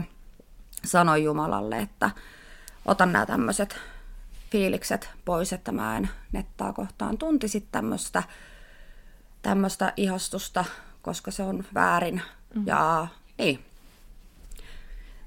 [0.84, 2.10] sanoin Jumalalle, että
[2.84, 3.76] otan nämä tämmöiset
[4.50, 8.22] fiilikset pois, että mä en nettaa kohtaan tuntisi tämmöistä
[9.42, 10.64] tämmöistä ihastusta,
[11.02, 12.14] koska se on väärin.
[12.14, 12.66] Mm-hmm.
[12.66, 13.06] Ja
[13.38, 13.64] niin.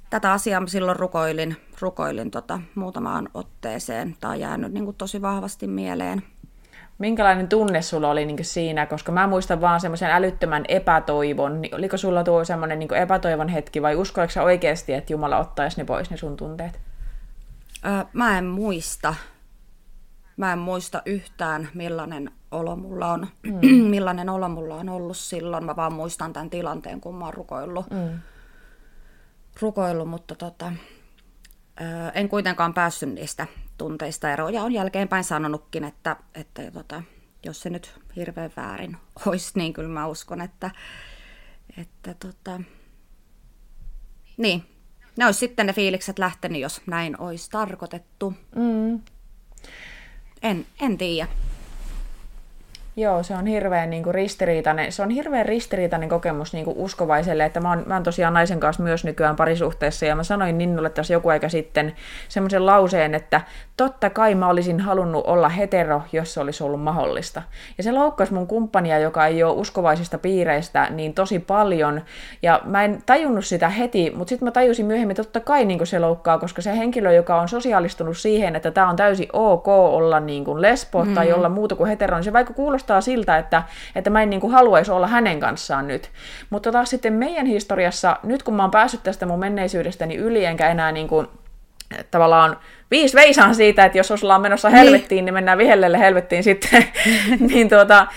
[0.10, 4.16] Tätä asiaa silloin rukoilin, rukoilin tota, muutamaan otteeseen.
[4.20, 6.24] Tämä on jäänyt niin kuin tosi vahvasti mieleen.
[6.98, 11.62] Minkälainen tunne sulla oli niin siinä, koska mä muistan vaan semmoisen älyttömän epätoivon.
[11.62, 15.78] Niin oliko sulla tuo semmoinen niin epätoivon hetki vai uskoiko sä oikeasti, että Jumala ottaisi
[15.78, 16.80] ne pois, ne sun tunteet?
[17.86, 19.16] Öö, mä en muista.
[20.38, 23.76] Mä en muista yhtään, millainen olo mulla on, mm.
[23.96, 25.66] millainen olo mulla on ollut silloin.
[25.66, 27.90] Mä vaan muistan tämän tilanteen, kun mä oon rukoillut.
[27.90, 28.20] Mm.
[29.62, 30.72] rukoillut mutta tota,
[31.82, 34.54] öö, en kuitenkaan päässyt niistä tunteista eroon.
[34.54, 37.04] Ja on jälkeenpäin sanonutkin, että, että tota,
[37.46, 40.72] jos se nyt hirveän väärin olisi, niin kyllä mä uskon, että,
[41.78, 42.62] että tota,
[44.38, 44.63] niin,
[45.18, 48.34] ne olisi sitten ne fiilikset lähtenyt, jos näin olisi tarkoitettu.
[48.56, 49.02] Mm.
[50.42, 51.30] En, en tiedä.
[53.00, 57.46] Joo, se on hirveän niin kuin ristiriitainen, se on hirveän ristiriitainen kokemus niin kuin uskovaiselle,
[57.46, 60.90] että mä oon, mä oon tosiaan naisen kanssa myös nykyään parisuhteessa ja mä sanoin Ninnulle
[60.90, 61.96] tässä joku aika sitten
[62.30, 63.42] semmoisen lauseen, että
[63.78, 67.42] totta kai mä olisin halunnut olla hetero, jos se olisi ollut mahdollista.
[67.78, 72.02] Ja se loukkasi mun kumppania, joka ei ole uskovaisista piireistä, niin tosi paljon
[72.42, 75.80] ja mä en tajunnut sitä heti, mutta sitten mä tajusin myöhemmin, että totta kai niin
[75.80, 79.68] kuin se loukkaa, koska se henkilö, joka on sosiaalistunut siihen, että tämä on täysin ok
[79.68, 81.14] olla niin kuin lesbo mm.
[81.14, 83.63] tai olla muuta kuin hetero, niin se vaikka kuulostaa kuulostaa siltä, että,
[83.95, 86.12] että mä en niin kuin haluaisi olla hänen kanssaan nyt.
[86.50, 90.69] Mutta taas sitten meidän historiassa, nyt kun mä oon päässyt tästä mun menneisyydestäni yli, enkä
[90.69, 91.28] enää niin kuin,
[92.12, 92.58] tavallaan
[92.91, 94.78] viisi veisaan siitä, että jos ollaan menossa niin.
[94.78, 96.86] helvettiin, niin, niin mennään vihellelle helvettiin sitten.
[97.50, 98.08] niin, tuota,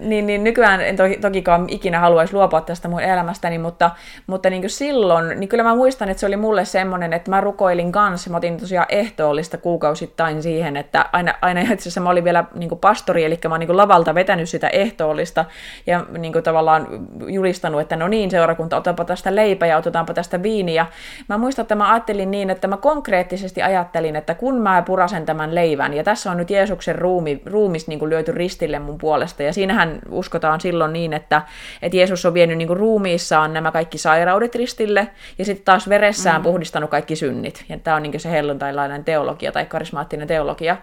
[0.00, 3.90] niin, niin nykyään en toki, tokikaan ikinä haluaisi luopua tästä mun elämästäni, mutta,
[4.26, 7.40] mutta niin kuin silloin, niin kyllä mä muistan, että se oli mulle semmoinen, että mä
[7.40, 12.24] rukoilin kanssa, mä otin tosiaan ehtoollista kuukausittain siihen, että aina, aina itse asiassa mä olin
[12.24, 15.44] vielä niin kuin pastori, eli mä oon niin kuin lavalta vetänyt sitä ehtoollista
[15.86, 16.86] ja niin kuin tavallaan
[17.26, 20.86] julistanut, että no niin seurakunta, otetaanpa tästä leipä ja otetaanpa tästä viiniä.
[21.28, 25.26] Mä muistan, että mä ajattelin niin, että mä konkreettisesti ajattelin, ajattelin, että kun mä purasen
[25.26, 29.42] tämän leivän, ja tässä on nyt Jeesuksen ruumi, ruumis niin kuin lyöty ristille mun puolesta,
[29.42, 31.42] ja siinähän uskotaan silloin niin, että,
[31.82, 36.40] että Jeesus on vienyt niin kuin ruumiissaan nämä kaikki sairaudet ristille, ja sitten taas veressään
[36.40, 36.42] mm.
[36.42, 37.64] puhdistanut kaikki synnit.
[37.68, 40.76] Ja tämä on niin se helluntailainen teologia tai karismaattinen teologia.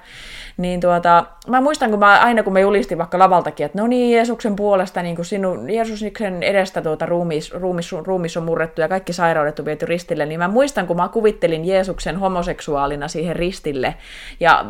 [0.58, 4.16] Niin tuota, mä muistan, kun mä aina kun mä julistin vaikka lavaltakin, että no niin,
[4.16, 9.14] Jeesuksen puolesta, niin kuin sinun, Jeesuksen edestä tuota ruumis, ruumis, ruumis on murrettu ja kaikki
[9.14, 13.96] sairaudet on viety ristille, niin mä muistan, kun mä kuvittelin Jeesuksen homoseksuaalina siihen ristille.
[14.40, 14.66] Ja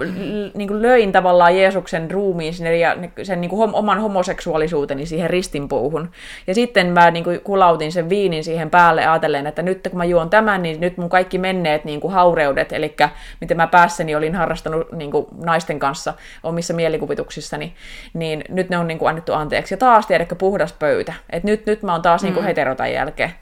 [0.53, 6.11] niin kuin löin tavallaan Jeesuksen ruumiin sinne ja sen niin kuin oman homoseksuaalisuuteni siihen ristinpuuhun.
[6.47, 10.05] Ja sitten mä niin kuin kulautin sen viinin siihen päälle ajatellen, että nyt kun mä
[10.05, 12.95] juon tämän, niin nyt mun kaikki menneet niin kuin haureudet, eli
[13.41, 17.73] mitä mä päässäni olin harrastanut niin kuin naisten kanssa omissa mielikuvituksissani,
[18.13, 19.73] niin nyt ne on niin kuin annettu anteeksi.
[19.73, 21.13] Ja taas tiedätkö puhdas pöytä.
[21.29, 22.25] Että nyt, nyt mä oon taas mm.
[22.25, 23.33] niin kuin hetero tämän jälkeen.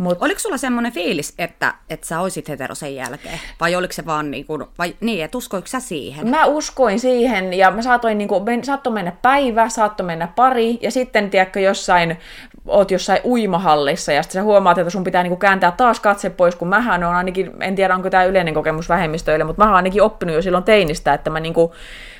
[0.00, 0.18] Mut...
[0.20, 3.40] Oliko sulla semmoinen fiilis, että, että sä oisit hetero sen jälkeen?
[3.60, 6.28] Vai oliko se vaan niin kuin, vai niin, että uskoiko sä siihen?
[6.28, 10.90] Mä uskoin siihen ja mä saatoin niin kuin, saattoi mennä päivä, saattoi mennä pari ja
[10.90, 12.18] sitten tiedätkö jossain,
[12.66, 16.30] oot jossain uimahallissa ja sitten sä huomaat, että sun pitää niin kuin kääntää taas katse
[16.30, 19.76] pois, kun mähän on ainakin, en tiedä onko tämä yleinen kokemus vähemmistöille, mutta mä oon
[19.76, 21.72] ainakin oppinut jo silloin teinistä, että mä niin kuin,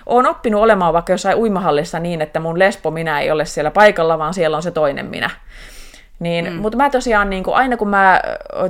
[0.07, 4.19] oon oppinut olemaan vaikka jossain uimahallissa niin, että mun lesbo minä ei ole siellä paikalla,
[4.19, 5.31] vaan siellä on se toinen minä.
[6.20, 6.56] Niin, mm.
[6.56, 8.20] Mutta mä tosiaan, niin kuin, aina kun mä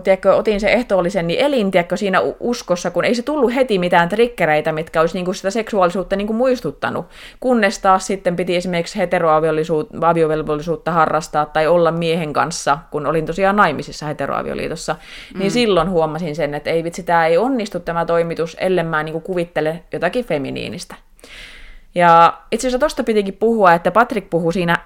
[0.05, 4.09] tiedätkö, otin sen ehtoollisen, niin elin tiedätkö, siinä uskossa, kun ei se tullut heti mitään
[4.09, 7.07] trikkereitä, mitkä olisi niin kuin, sitä seksuaalisuutta niin kuin, muistuttanut.
[7.41, 14.07] Kunnes taas sitten piti esimerkiksi heteroaviovelvollisuutta harrastaa tai olla miehen kanssa, kun olin tosiaan naimisissa
[14.07, 14.93] heteroavioliitossa.
[14.93, 15.39] Niin mm.
[15.39, 19.13] Niin silloin huomasin sen, että ei vitsi, tämä ei onnistu tämä toimitus, ellei mä niin
[19.13, 20.95] kuin, kuvittele jotakin feminiinistä.
[21.95, 24.77] Ja itse asiassa tosta pitikin puhua, että Patrick puhuu siinä,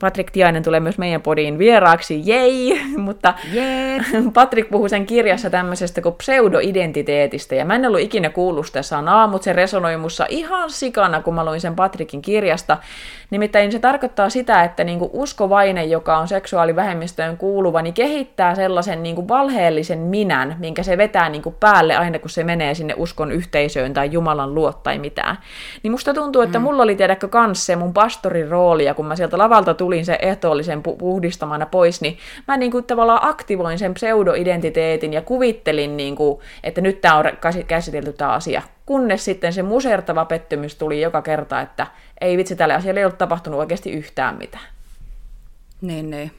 [0.00, 4.06] Patrick Tiainen tulee myös meidän podiin vieraaksi, jei, mutta yeah.
[4.34, 9.26] Patrick puhuu sen kirjassa tämmöisestä kuin pseudoidentiteetistä, ja mä en ollut ikinä kuullut sitä sanaa,
[9.26, 12.78] mutta se resonoi mussa ihan sikana, kun mä luin sen Patrickin kirjasta.
[13.30, 19.28] Nimittäin se tarkoittaa sitä, että niinku uskovainen, joka on seksuaalivähemmistöön kuuluva, niin kehittää sellaisen niinku
[19.28, 24.08] valheellisen minän, minkä se vetää niinku päälle aina, kun se menee sinne uskon yhteisöön tai
[24.12, 25.38] Jumalan luo tai mitään.
[25.82, 26.64] Niin musta tuntuu, että että mm.
[26.64, 30.18] mulla oli tiedäkö kans se mun pastorin rooli, ja kun mä sieltä lavalta tulin se
[30.22, 36.16] ehtoollisen pu- puhdistamana pois, niin mä niin kuin tavallaan aktivoin sen pseudoidentiteetin ja kuvittelin, niin
[36.16, 37.24] kuin, että nyt tämä on
[37.66, 38.62] käsitelty tämä asia.
[38.86, 41.86] Kunnes sitten se musertava pettymys tuli joka kerta, että
[42.20, 44.64] ei vitsi, tälle asialle ei ollut tapahtunut oikeasti yhtään mitään.
[45.80, 46.32] Niin, niin.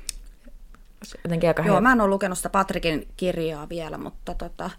[1.23, 4.69] Jotenkin aika Joo, mä en ole lukenut sitä Patrikin kirjaa vielä, mutta tota,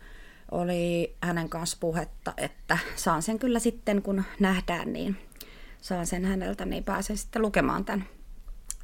[0.54, 5.16] oli hänen kanssa puhetta, että saan sen kyllä sitten, kun nähdään, niin
[5.80, 8.04] saan sen häneltä, niin pääsen sitten lukemaan tämän.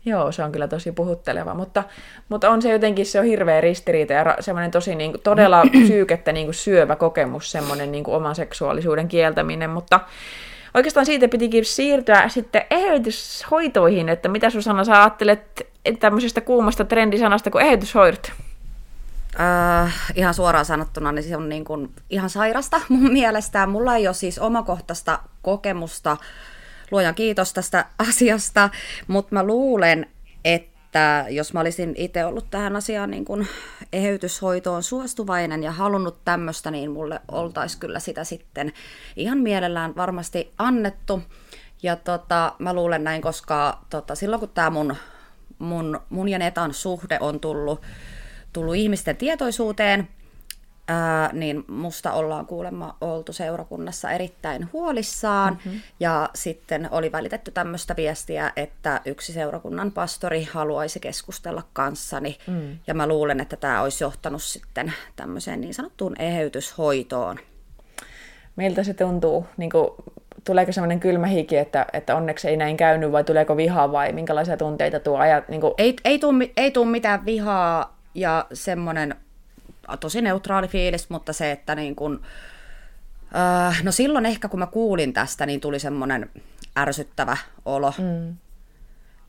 [0.04, 1.85] Joo, se on kyllä tosi puhutteleva, mutta,
[2.28, 6.33] mutta on se jotenkin, se on hirveä ristiriita ja semmoinen tosi niin kuin, todella syykettä
[6.33, 10.00] niin kuin syövä kokemus, semmoinen niin kuin, oman seksuaalisuuden kieltäminen, mutta
[10.74, 15.66] oikeastaan siitä pitikin siirtyä sitten eheytyshoitoihin, että mitä Susanna sä ajattelet
[16.00, 18.33] tämmöisestä kuumasta trendisanasta kuin eheytyshoidot?
[19.38, 23.66] Äh, ihan suoraan sanottuna, niin se on niin kuin ihan sairasta mun mielestä.
[23.66, 26.16] Mulla ei ole siis omakohtaista kokemusta,
[26.90, 28.71] luojan kiitos tästä asiasta,
[29.07, 30.07] mutta mä luulen,
[30.45, 33.49] että jos mä olisin itse ollut tähän asiaan niin kuin
[33.93, 38.73] eheytyshoitoon suostuvainen ja halunnut tämmöistä, niin mulle oltaisi kyllä sitä sitten
[39.16, 41.23] ihan mielellään varmasti annettu.
[41.83, 44.97] Ja tota, mä luulen näin, koska tota, silloin kun tämä mun,
[45.59, 47.81] mun, mun ja Netan suhde on tullut
[48.52, 50.08] tullut ihmisten tietoisuuteen,
[50.88, 55.58] ää, niin musta ollaan kuulemma oltu seurakunnassa erittäin huolissaan.
[55.64, 55.80] Mm-hmm.
[56.00, 62.38] Ja sitten oli välitetty tämmöistä viestiä, että yksi seurakunnan pastori haluaisi keskustella kanssani.
[62.46, 62.78] Mm.
[62.86, 67.38] Ja mä luulen, että tämä olisi johtanut sitten tämmöiseen niin sanottuun eheytyshoitoon.
[68.56, 69.46] Miltä se tuntuu?
[69.56, 69.88] Niin kuin,
[70.44, 74.56] tuleeko semmoinen kylmä hiki, että, että onneksi ei näin käynyt, vai tuleeko vihaa, vai minkälaisia
[74.56, 75.48] tunteita tuo ajat?
[75.48, 75.74] Niin kuin...
[75.78, 79.14] ei, ei, tule, ei tule mitään vihaa, ja semmoinen
[80.01, 82.23] tosi neutraali fiilis, mutta se, että niin kun,
[83.37, 86.31] äh, no silloin ehkä kun mä kuulin tästä, niin tuli semmoinen
[86.79, 88.37] ärsyttävä olo mm.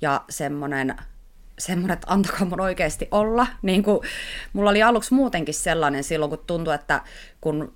[0.01, 0.95] ja semmoinen,
[1.59, 3.47] semmoinen, että antakaa mun oikeasti olla.
[3.61, 3.99] Niin kuin,
[4.53, 7.01] mulla oli aluksi muutenkin sellainen silloin, kun tuntui, että
[7.41, 7.73] kun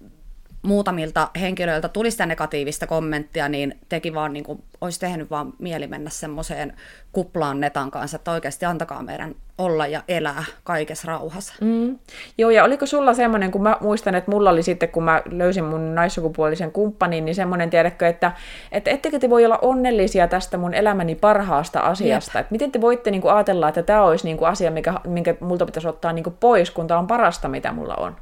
[0.61, 5.87] muutamilta henkilöiltä tuli sitä negatiivista kommenttia, niin teki vaan niin kuin, olisi tehnyt vaan mieli
[5.87, 6.73] mennä semmoiseen
[7.11, 11.53] kuplaan netan kanssa, että oikeasti antakaa meidän olla ja elää kaikessa rauhassa.
[11.61, 11.99] Mm.
[12.37, 15.63] Joo, ja oliko sulla semmoinen, kun mä muistan, että mulla oli sitten, kun mä löysin
[15.63, 18.31] mun naissukupuolisen kumppanin, niin semmoinen, tiedätkö, että,
[18.71, 23.11] että ettekö te voi olla onnellisia tästä mun elämäni parhaasta asiasta, että miten te voitte
[23.11, 26.23] niin kuin, ajatella, että tämä olisi niin kuin, asia, mikä, minkä multa pitäisi ottaa niin
[26.23, 28.15] kuin, pois, kun tämä on parasta, mitä mulla on?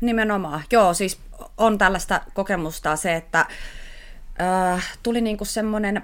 [0.00, 1.20] Nimenomaan, joo, siis
[1.56, 3.46] on tällaista kokemusta se, että
[4.40, 6.02] äh, tuli niinku semmoinen,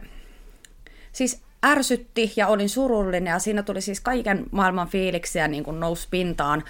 [1.12, 6.08] siis ärsytti ja olin surullinen ja siinä tuli siis kaiken maailman fiiliksiä niin kuin nousi
[6.10, 6.64] pintaan,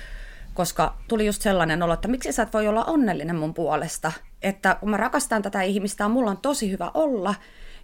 [0.55, 4.77] koska tuli just sellainen olo, että miksi sä et voi olla onnellinen mun puolesta, että
[4.81, 7.35] kun mä rakastan tätä ihmistä, mulla on tosi hyvä olla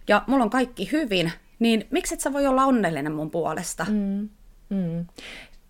[0.07, 3.85] ja mulla on kaikki hyvin, niin miksi et sä voi olla onnellinen mun puolesta?
[3.89, 4.29] Mm.
[4.69, 5.05] Mm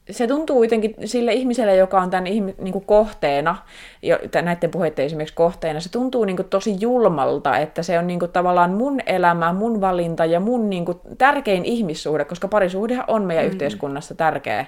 [0.10, 3.56] se tuntuu kuitenkin sille ihmiselle, joka on tämän niin kuin kohteena,
[4.02, 8.20] jo, näiden puheiden esimerkiksi kohteena, se tuntuu niin kuin tosi julmalta, että se on niin
[8.20, 13.24] kuin tavallaan mun elämä, mun valinta ja mun niin kuin tärkein ihmissuhde, koska parisuhdehan on
[13.24, 13.52] meidän mm.
[13.52, 14.66] yhteiskunnassa tärkeä.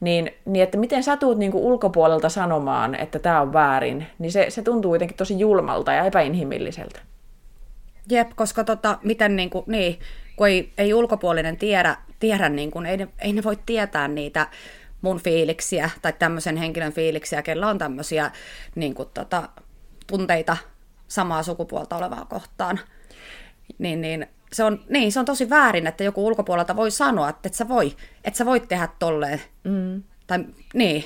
[0.00, 4.32] Niin, niin että miten sä tuut niin kuin ulkopuolelta sanomaan, että tämä on väärin, niin
[4.32, 7.00] se, se tuntuu kuitenkin tosi julmalta ja epäinhimilliseltä.
[8.10, 9.98] Jep, koska tota, miten niin kuin, niin,
[10.36, 14.48] kun ei, ei ulkopuolinen tiedä, tiedä niin kuin, ei, ne, ei ne voi tietää niitä
[15.02, 18.30] mun fiiliksiä tai tämmöisen henkilön fiiliksiä, kella on tämmöisiä
[18.74, 19.48] niin kuin, tota,
[20.06, 20.56] tunteita
[21.08, 22.80] samaa sukupuolta olevaa kohtaan.
[23.78, 27.46] Niin, niin, se on, niin, se on tosi väärin, että joku ulkopuolelta voi sanoa, että
[27.46, 29.40] et sä, voi, et sä voit tehdä tolleen.
[29.64, 30.02] Mm.
[30.28, 31.04] Tai, niin.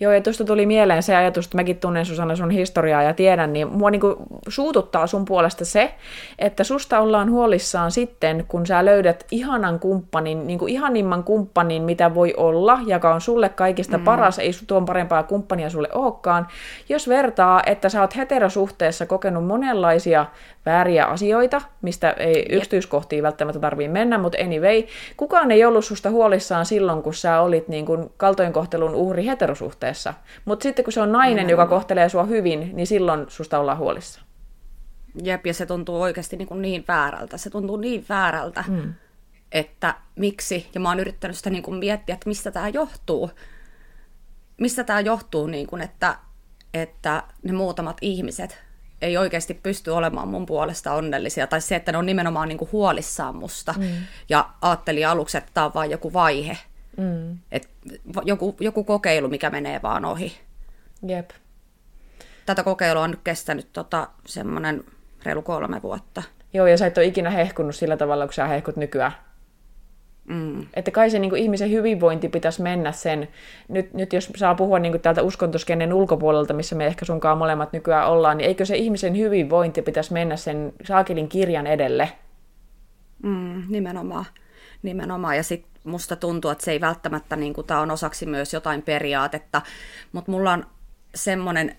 [0.00, 3.52] Joo, ja tuosta tuli mieleen se ajatus, että mäkin tunnen Susanna sun historiaa ja tiedän,
[3.52, 4.16] niin mua niinku
[4.48, 5.94] suututtaa sun puolesta se,
[6.38, 12.34] että susta ollaan huolissaan sitten, kun sä löydät ihanan kumppanin, niinku ihanimman kumppanin, mitä voi
[12.36, 14.04] olla, joka on sulle kaikista mm.
[14.04, 16.46] paras, ei tuon parempaa kumppania sulle olekaan.
[16.88, 20.26] Jos vertaa, että sä oot heterosuhteessa kokenut monenlaisia
[20.66, 24.82] vääriä asioita, mistä ei yksityiskohtiin välttämättä tarvii mennä, mutta anyway,
[25.16, 28.10] kukaan ei ollut susta huolissaan silloin, kun sä olit niin kuin
[28.60, 30.14] kaltoinkohtelun uhri heterosuhteessa.
[30.44, 34.20] Mutta sitten kun se on nainen, joka kohtelee sua hyvin, niin silloin susta ollaan huolissa.
[35.22, 37.38] Jep, ja se tuntuu oikeasti niin, kuin niin väärältä.
[37.38, 38.94] Se tuntuu niin väärältä, mm.
[39.52, 43.30] että miksi, ja mä oon yrittänyt sitä niin kuin miettiä, että mistä tämä johtuu.
[44.56, 46.16] Mistä tämä johtuu, niin kuin, että,
[46.74, 48.58] että ne muutamat ihmiset
[49.02, 52.72] ei oikeasti pysty olemaan mun puolesta onnellisia, tai se, että ne on nimenomaan niin kuin
[52.72, 53.86] huolissaan musta, mm.
[54.28, 56.58] ja ajattelin aluksi, että tämä on vain joku vaihe,
[57.00, 57.38] mm.
[57.52, 57.68] Et
[58.24, 60.32] joku, joku kokeilu, mikä menee vaan ohi.
[61.06, 61.30] Jep.
[62.46, 64.84] Tätä kokeilua on nyt kestänyt tota, semmoinen
[65.22, 66.22] reilu kolme vuotta.
[66.52, 69.12] Joo, ja sä et ole ikinä hehkunut sillä tavalla, kun sä hehkut nykyään.
[70.28, 70.66] Mm.
[70.74, 73.28] Että kai se niin kuin ihmisen hyvinvointi pitäisi mennä sen,
[73.68, 77.72] nyt, nyt jos saa puhua niin kuin täältä uskontoskenen ulkopuolelta, missä me ehkä sunkaan molemmat
[77.72, 82.12] nykyään ollaan, niin eikö se ihmisen hyvinvointi pitäisi mennä sen saakelin kirjan edelle?
[83.22, 84.24] Mm, nimenomaan.
[84.82, 85.36] Nimenomaan.
[85.36, 89.62] Ja sitten musta tuntuu, että se ei välttämättä, niin tämä on osaksi myös jotain periaatetta,
[90.12, 90.66] mutta mulla on
[91.14, 91.76] semmoinen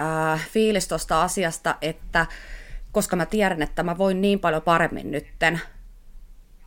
[0.00, 2.26] äh, fiilis tuosta asiasta, että
[2.92, 5.60] koska mä tiedän, että mä voin niin paljon paremmin nytten,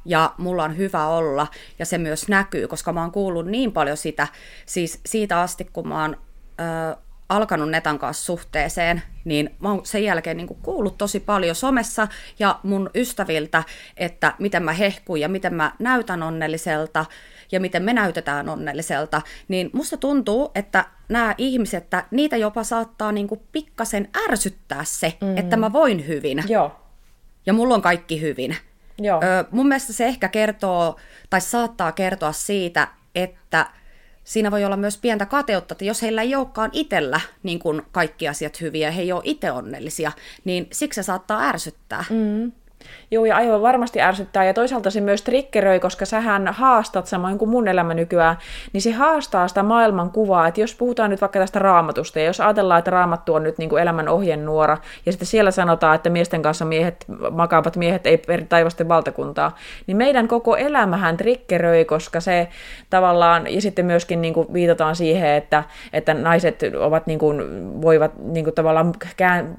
[0.06, 1.48] ja mulla on hyvä olla,
[1.80, 4.28] ja se myös näkyy, koska mä oon kuullut niin paljon sitä,
[4.66, 6.18] siis siitä asti, kun mä oon
[6.60, 6.98] ö,
[7.30, 12.08] alkanut Netan kanssa suhteeseen, niin mä oon sen jälkeen niin kuullut tosi paljon somessa
[12.40, 13.64] ja mun ystäviltä,
[13.98, 17.06] että miten mä hehkun ja miten mä näytän onnelliselta
[17.52, 23.12] ja miten me näytetään onnelliselta, niin musta tuntuu, että nämä ihmiset, että niitä jopa saattaa
[23.12, 25.38] niin kuin pikkasen ärsyttää se, mm.
[25.38, 26.44] että mä voin hyvin.
[26.48, 26.76] Joo.
[27.46, 28.58] Ja mulla on kaikki hyvin.
[28.98, 29.22] Joo.
[29.24, 30.96] Ö, mun mielestä se ehkä kertoo,
[31.30, 33.66] tai saattaa kertoa siitä, että
[34.26, 38.28] siinä voi olla myös pientä kateutta, että jos heillä ei olekaan itsellä niin kuin kaikki
[38.28, 40.12] asiat hyviä, he ei ole itse onnellisia,
[40.44, 42.06] niin siksi se saattaa ärsyttää.
[42.10, 42.52] Mm.
[43.12, 47.50] Joo, ja aivan varmasti ärsyttää, ja toisaalta se myös triggeröi, koska sähän haastat samoin kuin
[47.50, 48.38] mun elämä nykyään,
[48.74, 52.42] niin se haastaa sitä maailman kuvaa, että jos puhutaan nyt vaikka tästä raamatusta, ja jos
[52.42, 56.42] ajatellaan, että raamattu on nyt niin kuin elämän ohjenuora, ja sitten siellä sanotaan, että miesten
[56.42, 59.56] kanssa miehet, makaavat miehet ei peri taivasten valtakuntaa,
[59.88, 62.48] niin meidän koko elämähän triggeröi, koska se
[62.90, 65.64] tavallaan, ja sitten myöskin niin kuin viitataan siihen, että,
[65.94, 67.42] että naiset ovat niin kuin,
[67.82, 68.94] voivat niin kuin tavallaan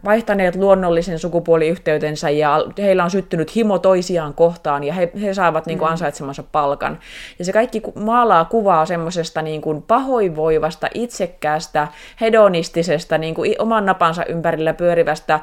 [0.05, 5.79] vaihtaneet luonnollisen sukupuoliyhteytensä, ja heillä on syttynyt himo toisiaan kohtaan ja he, he saavat niin
[5.79, 5.93] kuin, mm.
[5.93, 6.99] ansaitsemansa palkan.
[7.39, 11.89] Ja se kaikki maalaa kuvaa semmoisesta niin kuin, pahoinvoivasta, itsekkäästä,
[12.21, 15.41] hedonistisesta, niin kuin, oman napansa ympärillä pyörivästä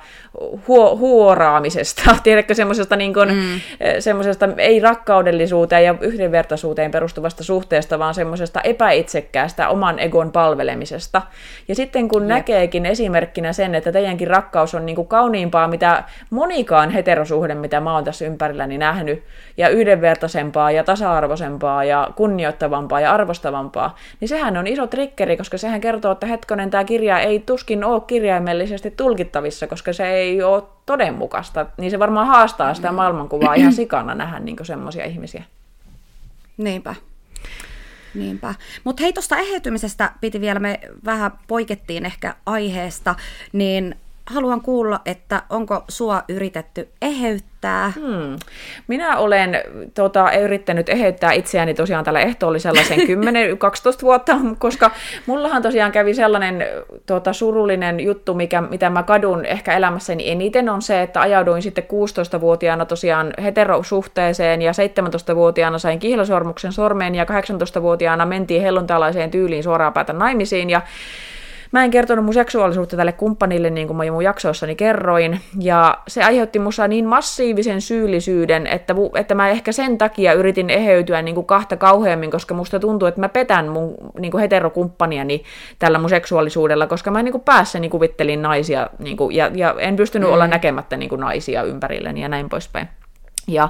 [0.67, 2.15] huo, huoraamisesta.
[2.23, 3.53] Tiedätkö, semmoisesta, niin kuin, mm.
[3.79, 11.21] Eh, semmoisesta ei rakkaudellisuuteen ja yhdenvertaisuuteen perustuvasta suhteesta, vaan semmoisesta epäitsekkäästä oman egon palvelemisesta.
[11.67, 12.29] Ja sitten kun Jep.
[12.29, 17.93] näkeekin esimerkkinä sen, että teidänkin rakkaus on niin kuin, kauniimpaa, mitä monikaan heterosuhde mitä mä
[17.93, 19.23] oon tässä ympärilläni nähnyt,
[19.57, 25.81] ja yhdenvertaisempaa ja tasa-arvoisempaa ja kunnioittavampaa ja arvostavampaa, niin sehän on iso trikkeri, koska sehän
[25.81, 31.65] kertoo, että hetkonen, tämä kirja ei tuskin ole kirjaimellisesti tulkittavissa, koska se ei ole todenmukaista,
[31.77, 35.43] niin se varmaan haastaa sitä maailmankuvaa ihan sikana nähdä niin semmoisia ihmisiä.
[36.57, 36.95] Niinpä.
[38.15, 38.55] Niinpä.
[38.83, 43.15] Mutta hei, tuosta eheytymisestä piti vielä, me vähän poikettiin ehkä aiheesta,
[43.53, 43.95] niin
[44.25, 47.93] haluan kuulla, että onko sua yritetty eheyttää?
[47.95, 48.37] Hmm.
[48.87, 49.57] Minä olen
[49.93, 53.03] tota, yrittänyt eheyttää itseäni tosiaan tällä ehtoollisella sen 10-12
[54.01, 54.91] vuotta, koska
[55.25, 56.65] mullahan tosiaan kävi sellainen
[57.05, 61.83] tota, surullinen juttu, mikä, mitä mä kadun ehkä elämässäni eniten, on se, että ajauduin sitten
[61.83, 70.13] 16-vuotiaana tosiaan heterosuhteeseen ja 17-vuotiaana sain kihlasormuksen sormeen ja 18-vuotiaana mentiin helluntalaiseen tyyliin suoraan päätä
[70.13, 70.81] naimisiin ja
[71.73, 76.23] Mä en kertonut mun seksuaalisuutta tälle kumppanille, niin kuin mä mun jaksoissani kerroin, ja se
[76.23, 81.45] aiheutti mussa niin massiivisen syyllisyyden, että, että mä ehkä sen takia yritin eheytyä niin kuin
[81.45, 85.43] kahta kauheammin, koska musta tuntuu, että mä petän mun niin kuin heterokumppaniani
[85.79, 89.95] tällä mun seksuaalisuudella, koska mä niin kuin päässäni kuvittelin naisia, niin kuin, ja, ja en
[89.95, 90.33] pystynyt mm.
[90.33, 92.87] olla näkemättä niin kuin naisia ympärilleni ja näin poispäin.
[93.47, 93.69] Ja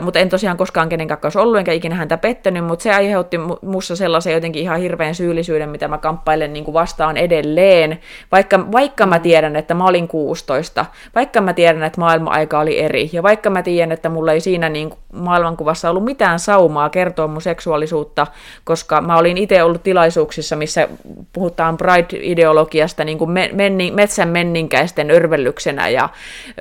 [0.00, 3.96] mutta en tosiaan koskaan kenenkään kanssa ollut, enkä ikinä häntä pettänyt, mutta se aiheutti mussa
[3.96, 8.00] sellaisen jotenkin ihan hirveän syyllisyyden, mitä mä kamppailen niin kuin vastaan edelleen,
[8.32, 13.10] vaikka, vaikka mä tiedän, että mä olin 16, vaikka mä tiedän, että maailma-aika oli eri,
[13.12, 17.26] ja vaikka mä tiedän, että mulla ei siinä niin kuin maailmankuvassa ollut mitään saumaa kertoa
[17.26, 18.26] mun seksuaalisuutta,
[18.64, 20.88] koska mä olin itse ollut tilaisuuksissa, missä
[21.32, 26.08] puhutaan Pride-ideologiasta niin kuin menni, metsän menninkäisten örvellyksenä, ja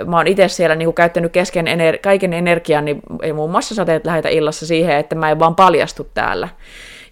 [0.05, 2.85] mä oon itse siellä niin kuin käyttänyt kesken ener- kaiken energian
[3.21, 6.49] ei muun muassa sateet lähetä illassa siihen, että mä en vaan paljastu täällä.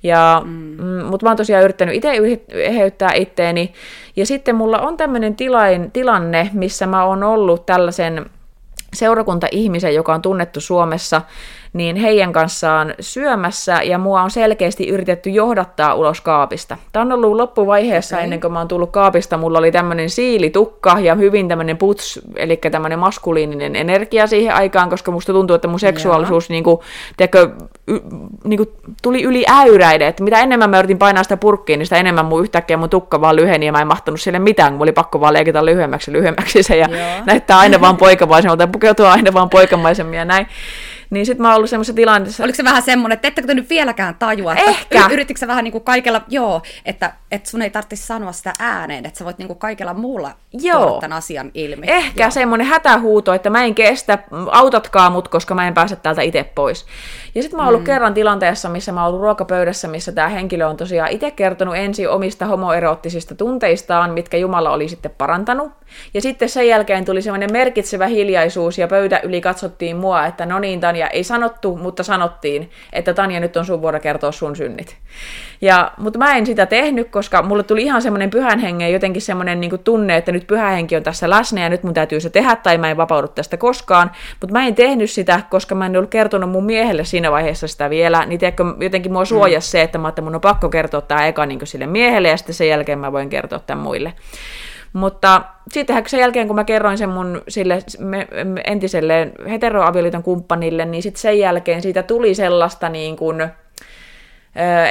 [0.03, 0.51] Ja, mm.
[0.51, 2.11] mm mutta mä oon tosiaan yrittänyt itse
[2.49, 3.73] eheyttää itteeni.
[4.15, 5.35] Ja sitten mulla on tämmöinen
[5.93, 8.25] tilanne, missä mä oon ollut tällaisen
[8.95, 11.21] seurakunta-ihmisen, joka on tunnettu Suomessa,
[11.75, 16.77] niin heidän kanssaan syömässä ja mua on selkeästi yritetty johdattaa ulos kaapista.
[16.91, 18.23] Tämä on ollut loppuvaiheessa okay.
[18.23, 19.37] ennen kuin mä oon tullut kaapista.
[19.37, 25.11] Mulla oli tämmöinen siilitukka ja hyvin tämmöinen puts, eli tämmöinen maskuliininen energia siihen aikaan, koska
[25.11, 26.79] musta tuntuu, että mun seksuaalisuus niin kuin,
[27.17, 27.49] tiedätkö,
[27.87, 27.99] y,
[28.43, 28.69] niin kuin,
[29.01, 30.07] tuli yli äyräiden.
[30.07, 33.21] Että mitä enemmän mä yritin painaa sitä purkkiin, niin sitä enemmän mun yhtäkkiä mun tukka
[33.21, 36.63] vaan lyheni ja mä en mahtanut sille mitään, kun oli pakko vaan leikata lyhyemmäksi lyhyemmäksi
[36.63, 37.23] se ja Joo.
[37.25, 40.47] näyttää aina vaan poikamaisemmalta, pukeutua aina vaan poikamaisemmin ja näin.
[41.09, 42.43] Niin sitten mä oon ollut semmoisessa tilanteessa...
[42.43, 44.53] Oliko se vähän semmoinen, että ettekö te nyt vieläkään tajua?
[44.53, 45.07] Että Ehkä.
[45.11, 49.05] Yrittikö sä vähän niin kuin kaikella, joo, että, että sun ei tarvitsisi sanoa sitä ääneen,
[49.05, 50.85] että sä voit niin kuin kaikella muulla joo.
[50.85, 51.87] tuoda tämän asian ilmi.
[51.89, 52.31] Ehkä joo.
[52.31, 54.19] semmoinen hätähuuto, että mä en kestä,
[54.51, 56.85] autatkaa mut, koska mä en pääse täältä itse pois.
[57.35, 57.85] Ja sitten mä oon ollut mm.
[57.85, 62.09] kerran tilanteessa, missä mä oon ollut ruokapöydässä, missä tämä henkilö on tosiaan itse kertonut ensin
[62.09, 65.71] omista homoeroottisista tunteistaan, mitkä Jumala oli sitten parantanut.
[66.13, 70.59] Ja sitten sen jälkeen tuli semmoinen merkitsevä hiljaisuus ja pöytä yli katsottiin mua, että no
[70.59, 74.97] niin Tanja, ei sanottu, mutta sanottiin, että Tanja nyt on sun vuoro kertoa sun synnit.
[75.61, 79.61] Ja, mutta mä en sitä tehnyt, koska mulle tuli ihan semmoinen pyhän hengen jotenkin semmoinen
[79.61, 82.55] niin tunne, että nyt pyhä henki on tässä läsnä ja nyt mun täytyy se tehdä
[82.55, 84.11] tai mä en vapaudu tästä koskaan.
[84.41, 87.89] Mutta mä en tehnyt sitä, koska mä en ollut kertonut mun miehelle siinä vaiheessa sitä
[87.89, 88.25] vielä.
[88.25, 89.71] Niin tiedätkö, jotenkin mua suojasi mm.
[89.71, 92.55] se, että mä että mun on pakko kertoa tämä eka niin sille miehelle ja sitten
[92.55, 94.13] sen jälkeen mä voin kertoa tämän muille.
[94.95, 95.41] Mutta
[95.71, 97.79] sittenhän sen jälkeen, kun mä kerroin sen mun sille
[98.63, 103.49] entiselle heteroavioliiton kumppanille, niin sitten sen jälkeen siitä tuli sellaista niin kuin,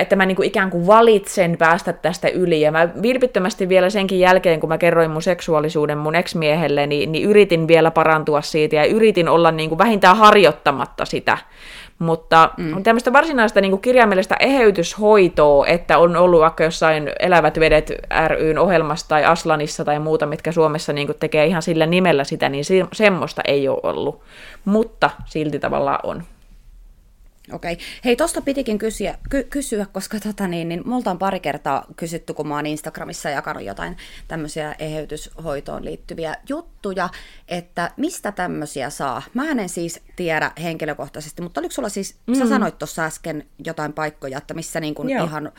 [0.01, 2.61] että mä niin kuin ikään kuin valitsen päästä tästä yli.
[2.61, 7.31] Ja mä vilpittömästi vielä senkin jälkeen, kun mä kerroin mun seksuaalisuuden mun ex-miehelle, niin, niin
[7.31, 11.39] yritin vielä parantua siitä ja yritin olla niin kuin vähintään harjoittamatta sitä.
[11.99, 12.83] Mutta mm.
[12.83, 17.93] tämmöistä varsinaista niin kuin kirjaimellista eheytyshoitoa, että on ollut vaikka jossain Elävät vedet
[18.29, 22.65] ryn ohjelmassa tai Aslanissa tai muuta, mitkä Suomessa niin tekee ihan sillä nimellä sitä, niin
[22.65, 24.21] se, semmoista ei ole ollut.
[24.65, 26.23] Mutta silti tavallaan on.
[27.53, 27.79] Okei.
[28.05, 32.35] Hei, tosta pitikin kysyä, ky- kysyä koska tota niin, niin multa on pari kertaa kysytty,
[32.35, 33.97] kun mä oon Instagramissa jakanut jotain
[34.29, 37.09] tämmöisiä eheytyshoitoon liittyviä juttuja,
[37.49, 39.23] että mistä tämmöisiä saa.
[39.35, 42.35] Mä en siis tiedä henkilökohtaisesti, mutta oliko sulla siis, mm.
[42.35, 45.53] sä sanoit tuossa äsken jotain paikkoja, että missä niin kuin ihan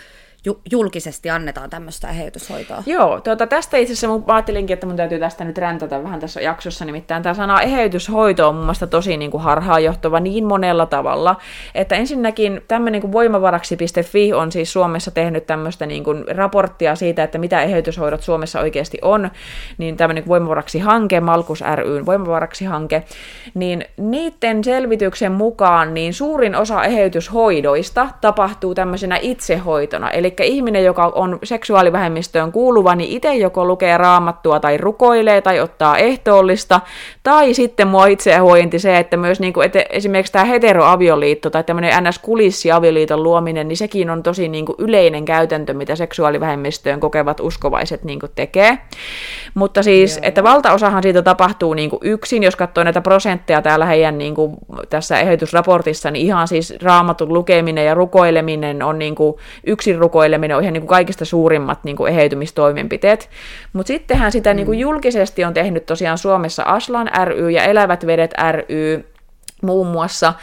[0.45, 2.83] ju- julkisesti annetaan tämmöistä eheytyshoitoa.
[2.85, 6.41] Joo, tuota, tästä itse asiassa mun ajattelinkin, että mun täytyy tästä nyt räntätä vähän tässä
[6.41, 11.35] jaksossa, nimittäin tämä sana eheytyshoito on mun mielestä tosi niin kuin harhaanjohtava niin monella tavalla,
[11.75, 17.37] että ensinnäkin tämmöinen kuin voimavaraksi.fi on siis Suomessa tehnyt tämmöistä niin kuin raporttia siitä, että
[17.37, 19.31] mitä eheytyshoidot Suomessa oikeasti on,
[19.77, 23.03] niin tämmöinen voimavaraksi hanke, Malkus ryn voimavaraksi hanke,
[23.53, 31.39] niin niiden selvityksen mukaan niin suurin osa eheytyshoidoista tapahtuu tämmöisenä itsehoitona, eli ihminen, joka on
[31.43, 36.81] seksuaalivähemmistöön kuuluva, niin itse joko lukee raamattua tai rukoilee tai ottaa ehtoollista,
[37.23, 41.63] tai sitten mua itse huojenti se, että myös niin kuin, että esimerkiksi tämä heteroavioliitto tai
[41.63, 48.03] tämmöinen NS-kulissiavioliiton luominen, niin sekin on tosi niin kuin yleinen käytäntö, mitä seksuaalivähemmistöön kokevat uskovaiset
[48.03, 48.77] niin kuin tekee.
[49.53, 50.27] Mutta siis, Joo.
[50.27, 54.55] että valtaosahan siitä tapahtuu niin kuin yksin, jos katsoo näitä prosentteja täällä heidän niin kuin,
[54.89, 59.35] tässä ehdotusraportissa, niin ihan siis raamatun lukeminen ja rukoileminen on niin kuin
[59.67, 63.29] yksin rukoileminen rukoileminen on ihan niin kuin kaikista suurimmat niin kuin eheytymistoimenpiteet.
[63.73, 64.55] Mutta sittenhän sitä mm.
[64.55, 69.05] niin kuin julkisesti on tehnyt tosiaan Suomessa Aslan ry ja Elävät vedet ry
[69.61, 70.33] muun muassa.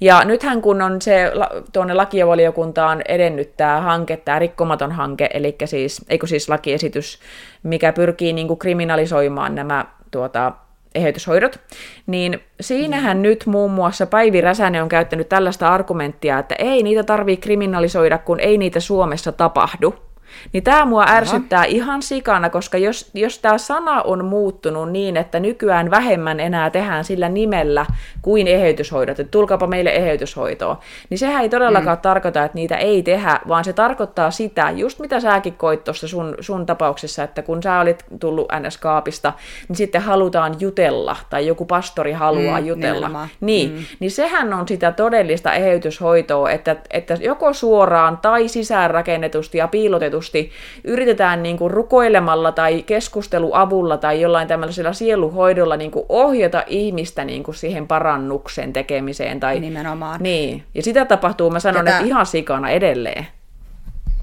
[0.00, 1.32] Ja nythän kun on se
[1.72, 7.18] tuonne lakivaliokuntaan edennyt tämä hanke, tämä rikkomaton hanke, eli siis, eikö siis lakiesitys,
[7.62, 10.52] mikä pyrkii niin kuin kriminalisoimaan nämä tuota,
[10.94, 11.60] eheytyshoidot,
[12.06, 13.22] niin siinähän mm.
[13.22, 18.40] nyt muun muassa Päivi Räsänen on käyttänyt tällaista argumenttia, että ei niitä tarvii kriminalisoida, kun
[18.40, 20.09] ei niitä Suomessa tapahdu.
[20.52, 21.68] Niin tämä mua ärsyttää Aha.
[21.68, 27.04] ihan sikana, koska jos, jos tämä sana on muuttunut niin, että nykyään vähemmän enää tehdään
[27.04, 27.86] sillä nimellä
[28.22, 32.02] kuin eheytyshoidot, että tulkaapa meille eheytyshoitoa, niin sehän ei todellakaan mm.
[32.02, 36.34] tarkoita, että niitä ei tehdä, vaan se tarkoittaa sitä, just mitä säkin koit tuossa sun,
[36.40, 39.32] sun tapauksessa, että kun sä olit tullut NS-kaapista,
[39.68, 42.94] niin sitten halutaan jutella, tai joku pastori haluaa mm, jutella.
[42.94, 43.28] Nimenomaan.
[43.40, 43.84] Niin, mm.
[44.00, 50.50] niin sehän on sitä todellista eheytyshoitoa, että, että joko suoraan tai sisäänrakennetusti ja piilotetusti tunnetusti
[50.84, 57.42] yritetään niin kuin rukoilemalla tai keskusteluavulla tai jollain tämmöisellä sieluhoidolla niin kuin ohjata ihmistä niin
[57.42, 59.40] kuin siihen parannuksen tekemiseen.
[59.40, 60.22] Tai, Nimenomaan.
[60.22, 63.26] Niin, ja sitä tapahtuu, mä sanon, että ihan sikana edelleen.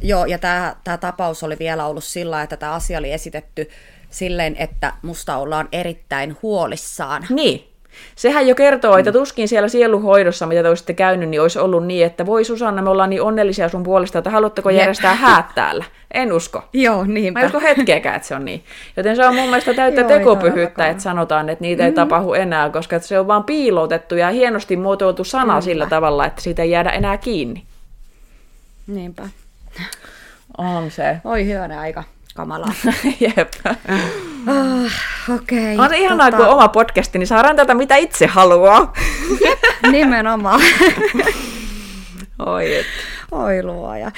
[0.01, 3.69] Joo, ja tämä, tämä tapaus oli vielä ollut sillä, että tämä asia oli esitetty
[4.09, 7.23] silleen, että musta ollaan erittäin huolissaan.
[7.29, 7.67] Niin,
[8.15, 12.05] Sehän jo kertoo, että tuskin siellä sieluhoidossa, mitä te olisitte käynyt, niin olisi ollut niin,
[12.05, 15.85] että voi Susanna, me ollaan niin onnellisia sun puolesta, että haluatteko järjestää häät täällä?
[16.13, 16.63] En usko.
[16.73, 17.33] Joo, niin.
[17.33, 18.63] Mä en usko hetkeäkään, että se on niin.
[18.97, 21.89] Joten se on mun mielestä täyttä Joo, tekopyhyyttä, että sanotaan, että niitä mm-hmm.
[21.89, 25.61] ei tapahdu enää, koska se on vaan piilotettu ja hienosti muotoiltu sana Niinpä.
[25.61, 27.63] sillä tavalla, että siitä ei jäädä enää kiinni.
[28.87, 29.23] Niinpä.
[30.57, 31.17] On se.
[31.23, 32.03] Oi hyvänä aika
[32.37, 32.73] kamalaa.
[33.19, 33.53] Jep.
[34.47, 34.91] Oh,
[35.35, 35.75] Okei.
[35.75, 36.37] Okay, on se ihanaa, tota...
[36.37, 38.93] kun on oma podcasti, niin saadaan tätä mitä itse haluaa.
[39.45, 40.61] Jep, nimenomaan.
[42.45, 42.85] Oi, et.
[43.31, 44.11] Oi luoja.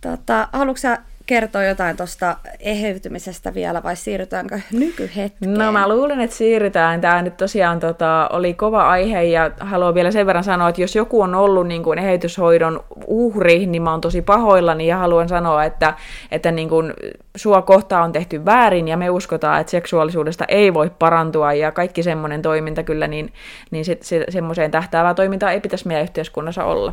[0.00, 0.80] Tota, haluatko
[1.26, 5.54] kertoa jotain tuosta eheytymisestä vielä vai siirrytäänkö nykyhetkeen?
[5.54, 7.00] No mä luulen, että siirrytään.
[7.00, 10.96] Tämä nyt tosiaan tota, oli kova aihe ja haluan vielä sen verran sanoa, että jos
[10.96, 15.64] joku on ollut niin kuin eheytyshoidon uhri, niin mä oon tosi pahoillani ja haluan sanoa,
[15.64, 15.94] että,
[16.30, 16.92] että niin kuin,
[17.36, 22.02] sua kohtaa on tehty väärin ja me uskotaan, että seksuaalisuudesta ei voi parantua ja kaikki
[22.02, 23.32] semmoinen toiminta kyllä, niin,
[23.70, 26.92] niin se, se, semmoiseen tähtäävää toimintaa ei pitäisi meidän yhteiskunnassa olla.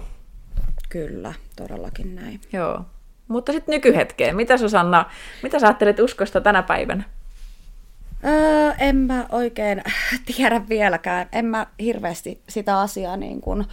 [0.90, 2.42] Kyllä, todellakin näin.
[2.54, 2.86] Joo.
[3.30, 4.36] Mutta sitten nykyhetkeen.
[4.36, 5.06] Mitä Susanna,
[5.44, 7.04] mitä sä ajattelet uskosta tänä päivänä?
[8.26, 9.84] Öö, en mä oikein
[10.36, 11.28] tiedä vieläkään.
[11.32, 13.66] En mä hirveästi sitä asiaa niin kuin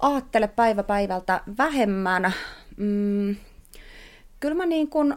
[0.00, 2.32] aattele päivä päivältä vähemmän.
[2.76, 3.36] Mm,
[4.40, 5.14] kyllä mä niin kuin,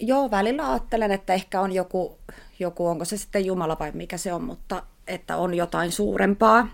[0.00, 2.18] joo, välillä ajattelen, että ehkä on joku,
[2.58, 6.68] joku, onko se sitten Jumala vai mikä se on, mutta että on jotain suurempaa.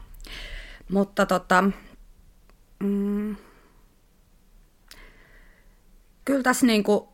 [0.93, 1.65] Mutta tota,
[2.83, 3.37] mm,
[6.25, 7.05] Kyllä tässä niin kuin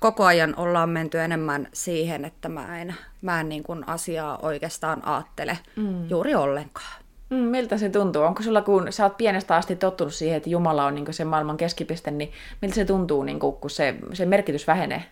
[0.00, 5.02] koko ajan ollaan menty enemmän siihen, että mä en, mä en niin kuin asiaa oikeastaan
[5.04, 6.08] aattele mm.
[6.08, 7.02] juuri ollenkaan.
[7.30, 8.22] Mm, miltä se tuntuu?
[8.22, 11.56] Onko sulla, kun sä oot pienestä asti tottunut siihen, että Jumala on niin se maailman
[11.56, 15.04] keskipiste, niin miltä se tuntuu, niin kuin, kun se, se merkitys vähenee?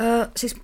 [0.00, 0.60] Öö, siis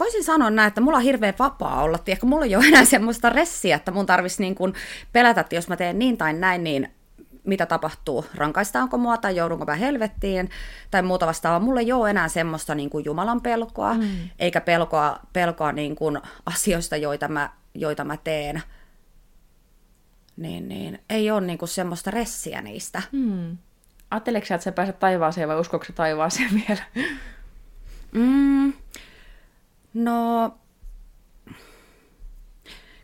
[0.00, 1.98] voisin sanoa näin, että mulla on hirveän vapaa olla.
[1.98, 4.74] Tiedätkö, mulla ei ole enää semmoista ressiä, että mun tarvitsisi niin kuin
[5.12, 6.88] pelätä, että jos mä teen niin tai näin, niin
[7.44, 10.50] mitä tapahtuu, rankaistaanko mua tai joudunko mä helvettiin
[10.90, 11.60] tai muuta vastaavaa.
[11.60, 14.28] Mulla ei ole enää semmoista niin kuin Jumalan pelkoa, mm.
[14.38, 18.62] eikä pelkoa, pelkoa niin kuin asioista, joita mä, joita mä teen.
[20.36, 23.02] Niin, niin, ei ole niin kuin semmoista ressiä niistä.
[23.12, 23.58] Mm.
[24.10, 26.82] Ajatteleksä, että sä pääset taivaaseen vai uskoiko taivaaseen vielä?
[28.12, 28.72] Mm.
[29.94, 30.54] No,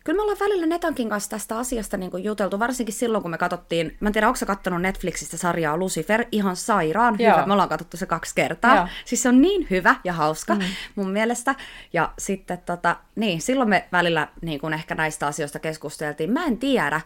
[0.06, 3.96] Kyllä me ollaan välillä Netankin kanssa tästä asiasta niin juteltu, varsinkin silloin, kun me katsottiin,
[4.00, 7.32] mä en tiedä, onko sä katsonut Netflixistä sarjaa Lucifer, ihan sairaan Joo.
[7.32, 8.76] hyvä, me ollaan katsottu se kaksi kertaa.
[8.76, 8.88] Joo.
[9.04, 10.60] Siis se on niin hyvä ja hauska mm.
[10.94, 11.54] mun mielestä.
[11.92, 16.32] Ja sitten tota, niin, silloin me välillä niin kuin ehkä näistä asioista keskusteltiin.
[16.32, 17.00] Mä en tiedä,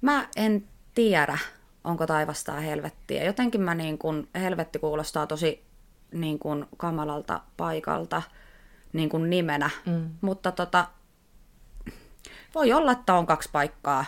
[0.00, 1.38] mä en tiedä,
[1.84, 3.24] onko taivasta helvettiä.
[3.24, 5.64] Jotenkin mä niin kuin, helvetti kuulostaa tosi
[6.12, 8.22] niin kuin kamalalta paikalta
[8.92, 10.10] niin kuin nimenä, mm.
[10.20, 10.86] mutta tota,
[12.54, 14.04] voi olla, että on kaksi paikkaa,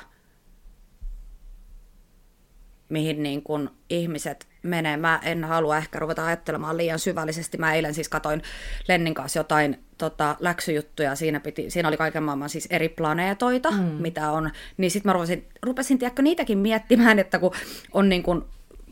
[2.88, 4.96] mihin niin kuin ihmiset menee.
[4.96, 7.58] Mä en halua ehkä ruveta ajattelemaan liian syvällisesti.
[7.58, 8.42] Mä eilen siis katoin
[8.88, 11.14] Lennin kanssa jotain tota, läksyjuttuja.
[11.14, 13.78] Siinä, piti, siinä oli kaiken maailman siis eri planeetoita, mm.
[13.78, 14.50] mitä on.
[14.76, 17.52] Niin sitten mä rupesin, rupesin tiedätkö, niitäkin miettimään, että kun
[17.92, 18.42] on niin kuin,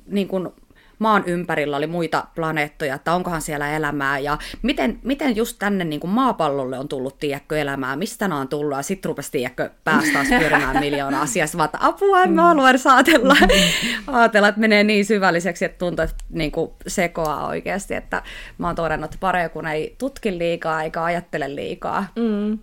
[0.06, 0.48] niin kuin
[1.02, 6.00] maan ympärillä oli muita planeettoja, että onkohan siellä elämää ja miten, miten just tänne niin
[6.00, 10.18] kuin maapallolle on tullut, tiedätkö, elämää, mistä nämä on tullut ja sitten rupesi, tiedätkö, päästä
[10.38, 13.36] pyörimään miljoona asiaa, vaan että apua, en mä halua edes ajatella,
[14.06, 18.22] ajatella, että menee niin syvälliseksi, että tuntuu, että niin kuin sekoaa oikeasti, että
[18.58, 22.06] mä oon todennut, että parempi kun ei tutki liikaa eikä ajattele liikaa.
[22.16, 22.58] Mm.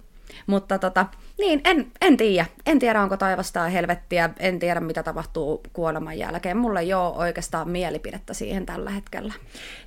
[0.48, 1.06] Mutta tota,
[1.40, 2.46] niin, en, en tiedä.
[2.66, 4.30] En tiedä, onko taivasta tai helvettiä.
[4.40, 6.58] En tiedä, mitä tapahtuu kuoleman jälkeen.
[6.58, 9.34] Mulla ei ole oikeastaan mielipidettä siihen tällä hetkellä.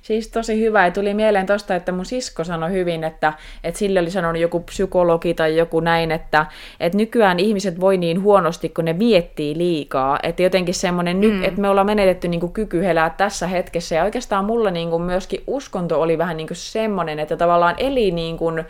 [0.01, 0.85] Siis tosi hyvä.
[0.85, 3.33] Ja tuli mieleen tosta, että mun sisko sanoi hyvin, että,
[3.63, 6.45] että sille oli sanonut joku psykologi tai joku näin, että,
[6.79, 10.19] että nykyään ihmiset voi niin huonosti, kun ne miettii liikaa.
[10.23, 11.43] Että jotenkin semmoinen, mm.
[11.43, 13.95] että me ollaan menetetty niin kuin kyky elää tässä hetkessä.
[13.95, 18.11] Ja oikeastaan mulla niin kuin myöskin uskonto oli vähän niin kuin semmoinen, että tavallaan eli
[18.11, 18.63] niin kuin,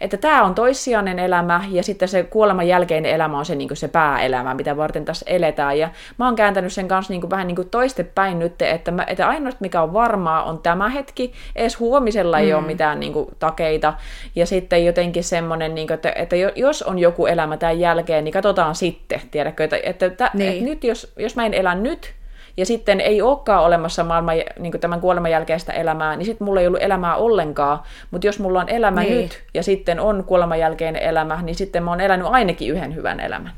[0.00, 3.88] että tämä on toissijainen elämä ja sitten se kuoleman jälkeinen elämä on se, niin se
[3.88, 5.78] pääelämä, mitä varten tässä eletään.
[5.78, 9.28] Ja mä oon kääntänyt sen kanssa niin kuin, vähän niin toistepäin nyt, että, mä, että
[9.28, 12.58] ainoastaan mikä on varmaa on tämä hetki, edes huomisella ei mm.
[12.58, 13.94] ole mitään niin kuin, takeita.
[14.34, 18.32] Ja sitten jotenkin semmoinen, niin kuin, että, että jos on joku elämä tämän jälkeen, niin
[18.32, 20.52] katsotaan sitten, tiedätkö, että, että, että, niin.
[20.52, 22.14] että nyt jos, jos mä en elä nyt,
[22.60, 26.66] ja sitten ei olekaan olemassa maailman, niin tämän kuoleman jälkeistä elämää, niin sitten mulla ei
[26.66, 27.80] ollut elämää ollenkaan.
[28.10, 29.16] Mutta jos mulla on elämä niin.
[29.16, 33.20] nyt ja sitten on kuoleman jälkeinen elämä, niin sitten mä oon elänyt ainakin yhden hyvän
[33.20, 33.52] elämän.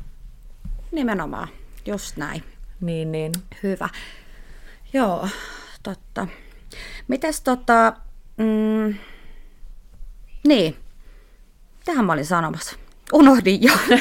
[0.91, 1.47] Nimenomaan,
[1.85, 2.43] just näin.
[2.81, 3.31] Niin, niin.
[3.63, 3.89] Hyvä.
[4.93, 5.27] Joo,
[5.83, 6.27] totta.
[7.07, 7.93] Mites tota,
[8.37, 8.95] mm,
[10.47, 10.75] niin,
[11.85, 12.75] tähän mä olin sanomassa.
[13.13, 13.73] Unohdin jo.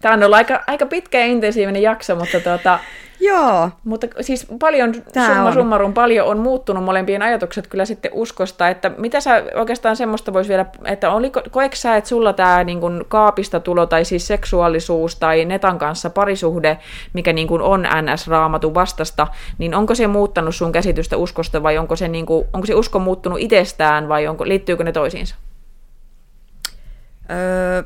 [0.00, 2.78] Tämä on ollut aika, aika pitkä ja intensiivinen jakso, mutta tuota,
[3.20, 3.70] Joo.
[3.84, 5.52] Mutta siis paljon, Tää summa on.
[5.52, 10.48] summarum, paljon on muuttunut molempien ajatukset kyllä sitten uskosta, että mitä sä oikeastaan semmoista voisi
[10.48, 15.16] vielä, että oliko, koeks sä, että sulla tämä niin kuin kaapista tulo tai siis seksuaalisuus
[15.16, 16.78] tai netan kanssa parisuhde,
[17.12, 19.26] mikä niin kuin on NS-raamatun vastasta,
[19.58, 22.98] niin onko se muuttanut sun käsitystä uskosta vai onko se, niin kuin, onko se usko
[22.98, 25.34] muuttunut itsestään vai onko, liittyykö ne toisiinsa?
[27.30, 27.82] Öö,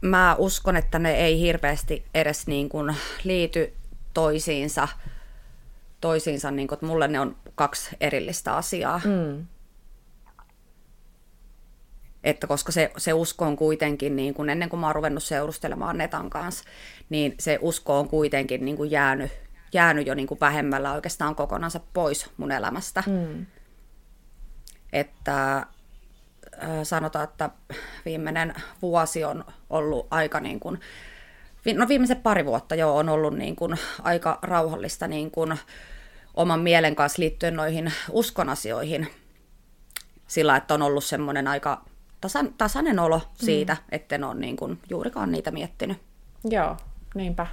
[0.00, 3.72] mä uskon, että ne ei hirveästi edes niin kuin liity
[4.14, 4.88] toisiinsa,
[6.00, 9.00] toisiinsa niin kuin, että mulle ne on kaksi erillistä asiaa.
[9.04, 9.46] Mm.
[12.24, 15.98] Että koska se, se usko on kuitenkin, niin kuin ennen kuin mä oon ruvennut seurustelemaan
[15.98, 16.64] Netan kanssa,
[17.08, 19.30] niin se usko on kuitenkin niin kuin jäänyt,
[19.72, 23.02] jäänyt jo niin kuin vähemmällä oikeastaan kokonaan pois mun elämästä.
[23.06, 23.46] Mm.
[24.92, 25.66] Että
[26.82, 27.50] sanotaan, että
[28.04, 30.80] viimeinen vuosi on ollut aika niin kuin,
[31.74, 35.58] no viimeiset pari vuotta jo on ollut niin kuin aika rauhallista niin kuin
[36.34, 39.08] oman mielen kanssa liittyen noihin uskonasioihin.
[40.26, 41.84] Sillä, että on ollut semmoinen aika
[42.20, 43.80] tasan, tasainen olo siitä, mm.
[43.92, 45.98] etten ole niin kuin juurikaan niitä miettinyt.
[46.44, 46.76] Joo,
[47.14, 47.46] niinpä.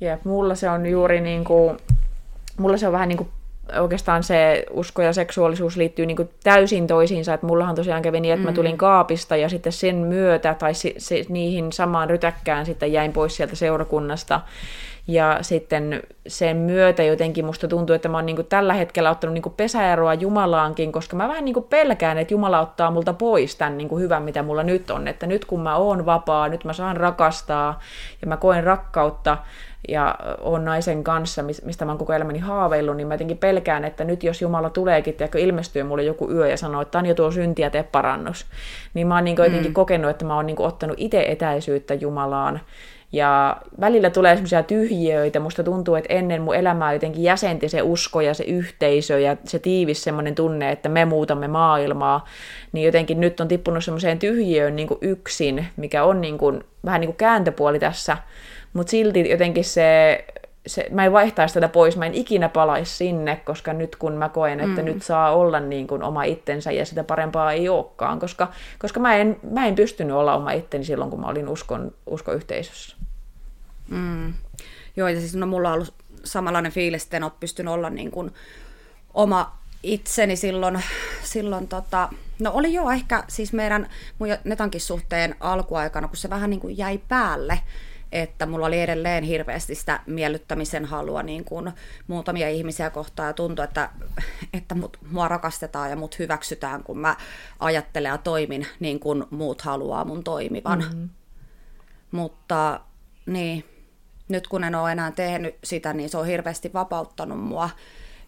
[0.00, 1.78] Jep, mulla se on juuri niin kuin,
[2.58, 3.30] mulla se on vähän niin kuin
[3.80, 8.46] oikeastaan se usko ja seksuaalisuus liittyy niin täysin toisiinsa, että mullahan tosiaan kävi niin, että
[8.46, 8.50] mm.
[8.50, 13.12] mä tulin kaapista ja sitten sen myötä tai se, se, niihin samaan rytäkkään sitten jäin
[13.12, 14.40] pois sieltä seurakunnasta
[15.08, 19.34] ja sitten sen myötä jotenkin musta tuntuu, että mä oon niin kuin tällä hetkellä ottanut
[19.34, 23.56] niin kuin pesäeroa Jumalaankin, koska mä vähän niin kuin pelkään, että Jumala ottaa multa pois
[23.56, 25.08] tämän niin kuin hyvän, mitä mulla nyt on.
[25.08, 27.80] Että nyt kun mä oon vapaa, nyt mä saan rakastaa
[28.22, 29.38] ja mä koen rakkautta,
[29.88, 34.04] ja on naisen kanssa, mistä mä oon koko elämäni haaveillut, niin mä jotenkin pelkään, että
[34.04, 37.30] nyt jos Jumala tuleekin, ja ilmestyy mulle joku yö ja sanoo, että on jo tuo
[37.30, 38.46] synti ja tee parannus,
[38.94, 39.74] niin mä oon niin jotenkin mm.
[39.74, 42.60] kokenut, että mä oon niin ottanut itse etäisyyttä Jumalaan,
[43.12, 48.20] ja välillä tulee semmoisia tyhjiöitä, musta tuntuu, että ennen mun elämää jotenkin jäsenti se usko
[48.20, 52.24] ja se yhteisö ja se tiivis semmoinen tunne, että me muutamme maailmaa,
[52.72, 57.08] niin jotenkin nyt on tippunut semmoiseen tyhjiöön niin yksin, mikä on niin kuin, vähän niin
[57.08, 58.16] kuin kääntöpuoli tässä,
[58.76, 60.24] mutta silti jotenkin se,
[60.66, 64.28] se, mä en vaihtaisi tätä pois, mä en ikinä palaisi sinne, koska nyt kun mä
[64.28, 64.84] koen, että mm.
[64.84, 69.16] nyt saa olla niin kuin oma itsensä ja sitä parempaa ei olekaan, koska, koska mä,
[69.16, 72.96] en, mä en pystynyt olla oma itteni silloin, kun mä olin uskon, uskoyhteisössä.
[73.88, 74.34] Mm.
[74.96, 78.10] Joo, ja siis no, mulla on ollut samanlainen fiilis, että en ole pystynyt olla niin
[78.10, 78.30] kuin
[79.14, 80.82] oma itseni silloin,
[81.22, 82.08] silloin tota,
[82.38, 86.78] no oli jo ehkä siis meidän mun Netankin suhteen alkuaikana, kun se vähän niin kuin
[86.78, 87.60] jäi päälle,
[88.22, 91.72] että mulla oli edelleen hirveästi sitä miellyttämisen halua niin kuin
[92.06, 93.90] muutamia ihmisiä kohtaan ja tuntui, että,
[94.52, 97.16] että mut, mua rakastetaan ja mut hyväksytään, kun mä
[97.58, 100.78] ajattelen ja toimin niin kuin muut haluaa mun toimivan.
[100.78, 101.08] Mm-hmm.
[102.10, 102.80] Mutta
[103.26, 103.64] niin,
[104.28, 107.70] nyt kun en ole enää tehnyt sitä, niin se on hirveästi vapauttanut mua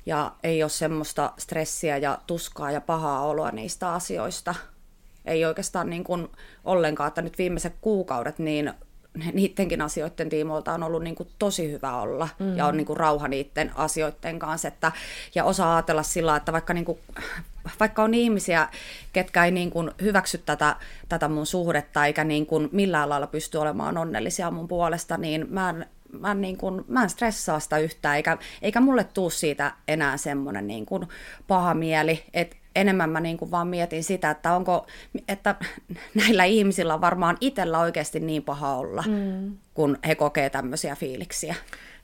[0.07, 4.55] ja ei ole semmoista stressiä ja tuskaa ja pahaa oloa niistä asioista.
[5.25, 6.29] Ei oikeastaan niin kuin
[6.65, 8.73] ollenkaan, että nyt viimeiset kuukaudet niin
[9.33, 12.57] niidenkin asioiden tiimoilta on ollut niin kuin tosi hyvä olla mm.
[12.57, 14.69] ja on niin kuin rauha niiden asioiden kanssa.
[14.69, 14.93] Että,
[15.35, 16.99] ja osaa ajatella sillä, että vaikka, niin kuin,
[17.81, 18.69] vaikka on ihmisiä,
[19.13, 20.77] ketkä ei niin kuin hyväksy tätä,
[21.09, 25.71] tätä mun suhdetta eikä niin kuin millään lailla pysty olemaan onnellisia mun puolesta, niin mä
[25.71, 29.73] en, mä en, niin kuin, mä en stressaa sitä yhtään, eikä, eikä mulle tuu siitä
[29.89, 31.09] enää semmoinen niin kuin
[31.49, 34.87] paha mieli, että enemmän mä niin kuin vaan mietin sitä, että onko,
[35.29, 35.55] että
[36.21, 39.57] näillä ihmisillä on varmaan itsellä oikeasti niin paha olla, mm.
[39.75, 41.55] kun he kokee tämmöisiä fiiliksiä.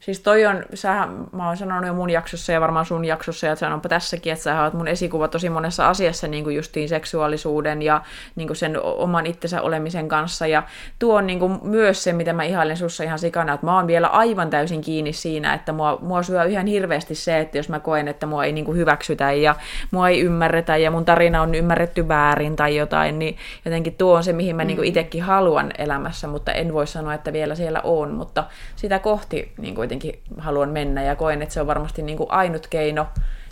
[0.05, 3.57] Siis toi on, sähän, mä oon sanonut jo mun jaksossa ja varmaan sun jaksossa, ja
[3.57, 8.03] sanonpa tässäkin, että sä oot mun esikuva tosi monessa asiassa, niin kuin justiin seksuaalisuuden ja
[8.37, 10.63] niin kuin sen oman itsensä olemisen kanssa, ja
[10.99, 13.87] tuo on niin kuin myös se, mitä mä ihailen sussa ihan sikana, että mä oon
[13.87, 17.81] vielä aivan täysin kiinni siinä, että mua, mua syö ihan hirveästi se, että jos mä
[17.81, 19.55] koen, että mua ei niin kuin hyväksytä ja
[19.91, 24.25] mua ei ymmärretä ja mun tarina on ymmärretty väärin tai jotain, niin jotenkin tuo on
[24.25, 24.89] se, mihin mä niin kuin mm.
[24.89, 28.45] itsekin haluan elämässä, mutta en voi sanoa, että vielä siellä on, mutta
[28.77, 32.31] sitä kohti niin kuin kuitenkin haluan mennä ja koen, että se on varmasti niin kuin
[32.31, 33.07] ainut keino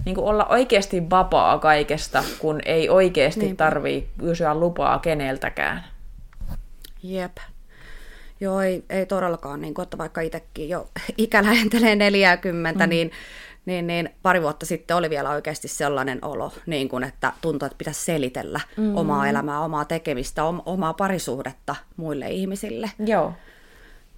[0.04, 3.64] niin kuin olla oikeasti vapaa kaikesta, kun ei oikeasti Niinpä.
[3.64, 5.84] tarvii kysyä lupaa keneltäkään.
[7.02, 7.36] Jep.
[8.40, 10.88] Joo, ei, ei todellakaan, niin kuin, että vaikka itsekin jo
[11.18, 12.90] ikä lähentelee 40, mm.
[12.90, 13.10] niin,
[13.66, 17.78] niin, niin pari vuotta sitten oli vielä oikeasti sellainen olo, niin kuin, että tuntuu, että
[17.78, 18.96] pitäisi selitellä mm.
[18.96, 22.90] omaa elämää, omaa tekemistä, omaa parisuhdetta muille ihmisille.
[23.06, 23.32] Joo.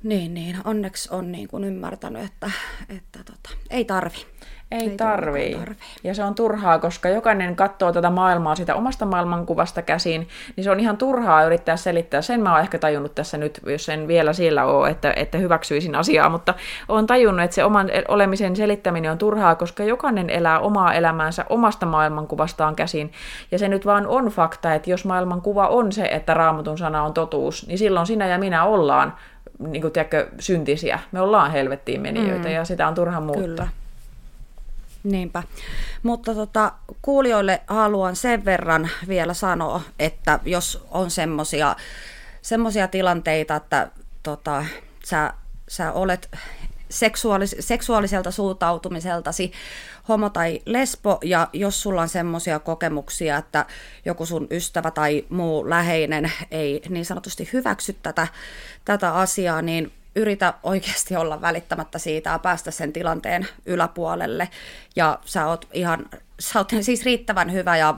[0.05, 0.57] Niin, niin.
[0.65, 2.51] Onneksi on niin kuin ymmärtänyt, että,
[2.89, 4.27] että tota, ei tarvi.
[4.71, 5.55] Ei, ei tarvii.
[5.55, 5.77] tarvii.
[6.05, 10.71] Ja se on turhaa, koska jokainen katsoo tätä maailmaa sitä omasta maailmankuvasta käsin, niin se
[10.71, 12.23] on ihan turhaa yrittää selittää.
[12.23, 15.95] Sen mä oon ehkä tajunnut tässä nyt, jos en vielä siellä ole, että, että hyväksyisin
[15.95, 16.55] asiaa, mutta
[16.89, 21.87] oon tajunnut, että se oman olemisen selittäminen on turhaa, koska jokainen elää omaa elämäänsä omasta
[21.87, 23.13] maailmankuvastaan käsin.
[23.51, 27.15] Ja se nyt vaan on fakta, että jos maailmankuva on se, että raamatun sana on
[27.15, 29.15] totuus, niin silloin sinä ja minä ollaan
[29.59, 30.99] niin kuin, tiedätkö, syntisiä.
[31.13, 32.55] Me ollaan helvettiin menijöitä mm.
[32.55, 33.45] ja sitä on turha muuttaa.
[33.45, 33.69] Kyllä.
[35.05, 35.43] Niinpä.
[36.03, 36.73] Mutta tota,
[37.03, 41.77] kuulijoille haluan sen verran vielä sanoa, että jos on semmoisia
[42.45, 43.89] semmosia tilanteita, että
[44.23, 44.65] tota,
[45.05, 45.35] sä,
[45.69, 46.31] sä olet
[46.91, 49.53] seksuaalis- seksuaaliselta suuntautumiseltasi
[50.09, 53.66] homo tai lesbo, ja jos sulla on semmoisia kokemuksia, että
[54.05, 58.28] joku sun ystävä tai muu läheinen ei niin sanotusti hyväksy tätä,
[58.85, 64.49] tätä asiaa, niin yritä oikeasti olla välittämättä siitä ja päästä sen tilanteen yläpuolelle.
[64.97, 66.07] Ja sä oot ihan,
[66.41, 67.95] sä oot siis riittävän hyvä ja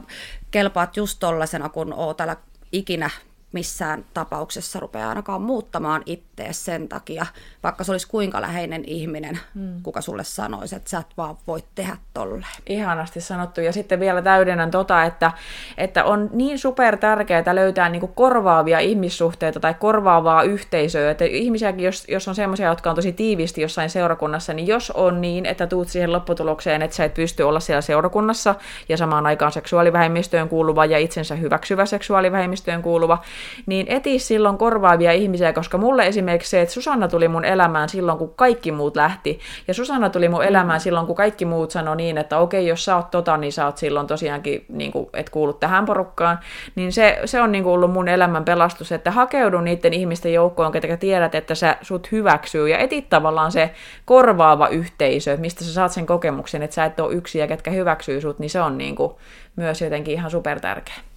[0.51, 2.37] kelpaat just tollasena, kun oot täällä
[2.73, 3.11] ikinä
[3.57, 7.27] missään tapauksessa rupea ainakaan muuttamaan itseä sen takia,
[7.63, 9.83] vaikka se olisi kuinka läheinen ihminen, mm.
[9.83, 12.45] kuka sulle sanoisi, että sä et vaan voi tehdä tolleen.
[12.67, 13.61] Ihanasti sanottu.
[13.61, 15.33] Ja sitten vielä täydennän tota, että,
[15.79, 21.11] että on niin super tärkeää löytää niinku korvaavia ihmissuhteita tai korvaavaa yhteisöä.
[21.11, 25.21] Että ihmisiäkin, jos, jos on semmoisia, jotka on tosi tiivisti jossain seurakunnassa, niin jos on
[25.21, 28.55] niin, että tuut siihen lopputulokseen, että sä et pysty olla siellä seurakunnassa
[28.89, 33.19] ja samaan aikaan seksuaalivähemmistöön kuuluva ja itsensä hyväksyvä seksuaalivähemmistöön kuuluva,
[33.67, 38.19] niin eti silloin korvaavia ihmisiä, koska mulle esimerkiksi se, että Susanna tuli mun elämään silloin,
[38.19, 40.83] kun kaikki muut lähti, ja Susanna tuli mun elämään mm.
[40.83, 43.77] silloin, kun kaikki muut sanoi niin, että okei, jos sä oot tota, niin sä oot
[43.77, 46.39] silloin tosiaankin, niin kuin, et kuulu tähän porukkaan,
[46.75, 50.73] niin se, se on niin kuin ollut mun elämän pelastus, että hakeudu niiden ihmisten joukkoon,
[50.73, 53.71] ketä tiedät, että sä sut hyväksyy, ja etit tavallaan se
[54.05, 58.21] korvaava yhteisö, mistä sä saat sen kokemuksen, että sä et ole yksi ja ketkä hyväksyy
[58.21, 59.13] sut, niin se on niin kuin
[59.57, 61.16] myös jotenkin ihan super tärkeä.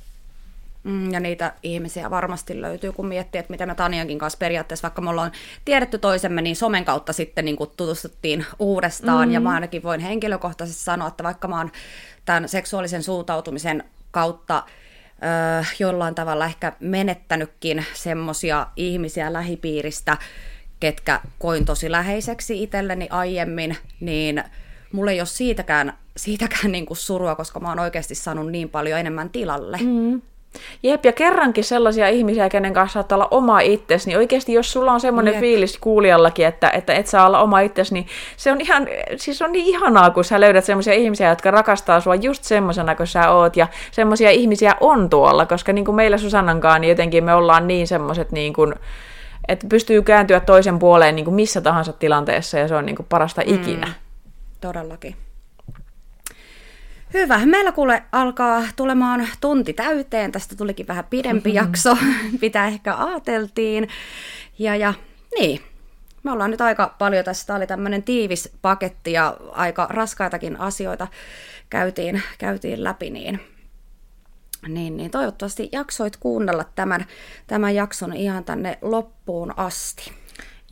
[0.84, 5.02] Mm, ja niitä ihmisiä varmasti löytyy, kun miettii, että miten me Taniankin kanssa periaatteessa, vaikka
[5.02, 5.32] me ollaan
[5.66, 9.28] tiedetty toisemme, niin somen kautta sitten niin kuin tutustuttiin uudestaan.
[9.28, 9.34] Mm.
[9.34, 11.72] Ja mä ainakin voin henkilökohtaisesti sanoa, että vaikka mä oon
[12.26, 14.64] tämän seksuaalisen suuntautumisen kautta
[15.24, 20.18] öö, jollain tavalla ehkä menettänytkin semmoisia ihmisiä lähipiiristä,
[20.80, 24.44] ketkä koin tosi läheiseksi itselleni aiemmin, niin
[24.92, 29.00] mulla ei ole siitäkään, siitäkään niin kuin surua, koska mä oon oikeasti saanut niin paljon
[29.00, 29.78] enemmän tilalle.
[29.78, 30.22] Mm.
[30.84, 34.92] Jep, ja kerrankin sellaisia ihmisiä, kenen kanssa saattaa olla oma itsesi, niin oikeasti jos sulla
[34.92, 35.42] on semmoinen Jep.
[35.42, 39.52] fiilis kuulijallakin, että, että et saa olla oma itsesi, niin se on ihan, siis on
[39.52, 43.58] niin ihanaa, kun sä löydät semmoisia ihmisiä, jotka rakastaa sua just semmoisena kuin sä oot,
[43.58, 47.88] ja semmoisia ihmisiä on tuolla, koska niin kuin meillä Susannankaan, niin jotenkin me ollaan niin
[47.88, 48.76] semmoiset niin kuin,
[49.48, 53.06] että pystyy kääntyä toisen puoleen niin kuin missä tahansa tilanteessa, ja se on niin kuin
[53.10, 53.88] parasta mm, ikinä.
[54.62, 55.29] Todellakin.
[57.14, 57.46] Hyvä.
[57.46, 60.32] Meillä kuule alkaa tulemaan tunti täyteen.
[60.32, 61.98] Tästä tulikin vähän pidempi jakso,
[62.42, 63.88] mitä ehkä ajateltiin.
[64.60, 64.94] Ja, ja
[65.40, 65.62] niin,
[66.24, 67.48] me ollaan nyt aika paljon tässä.
[67.48, 71.08] Tämä oli tämmöinen tiivis paketti ja aika raskaitakin asioita
[71.70, 73.10] käytiin, käytiin läpi.
[73.10, 73.40] Niin
[74.68, 77.06] niin, niin toivottavasti jaksoit kuunnella tämän,
[77.48, 80.19] tämän jakson ihan tänne loppuun asti.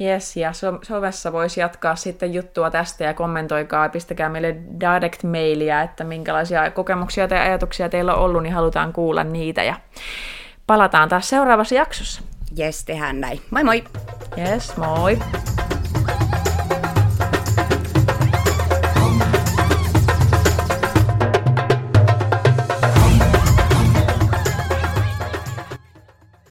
[0.02, 5.24] Yes, ja so- sovessa voisi jatkaa sitten juttua tästä ja kommentoikaa ja pistäkää meille direct
[5.24, 9.76] mailia, että minkälaisia kokemuksia tai ajatuksia teillä on ollut, niin halutaan kuulla niitä ja
[10.68, 12.22] palataan taas seuraavassa jaksossa.
[12.56, 13.42] Jes, tehdään näin.
[13.52, 13.84] Moi moi!
[14.38, 15.20] Yes, moi!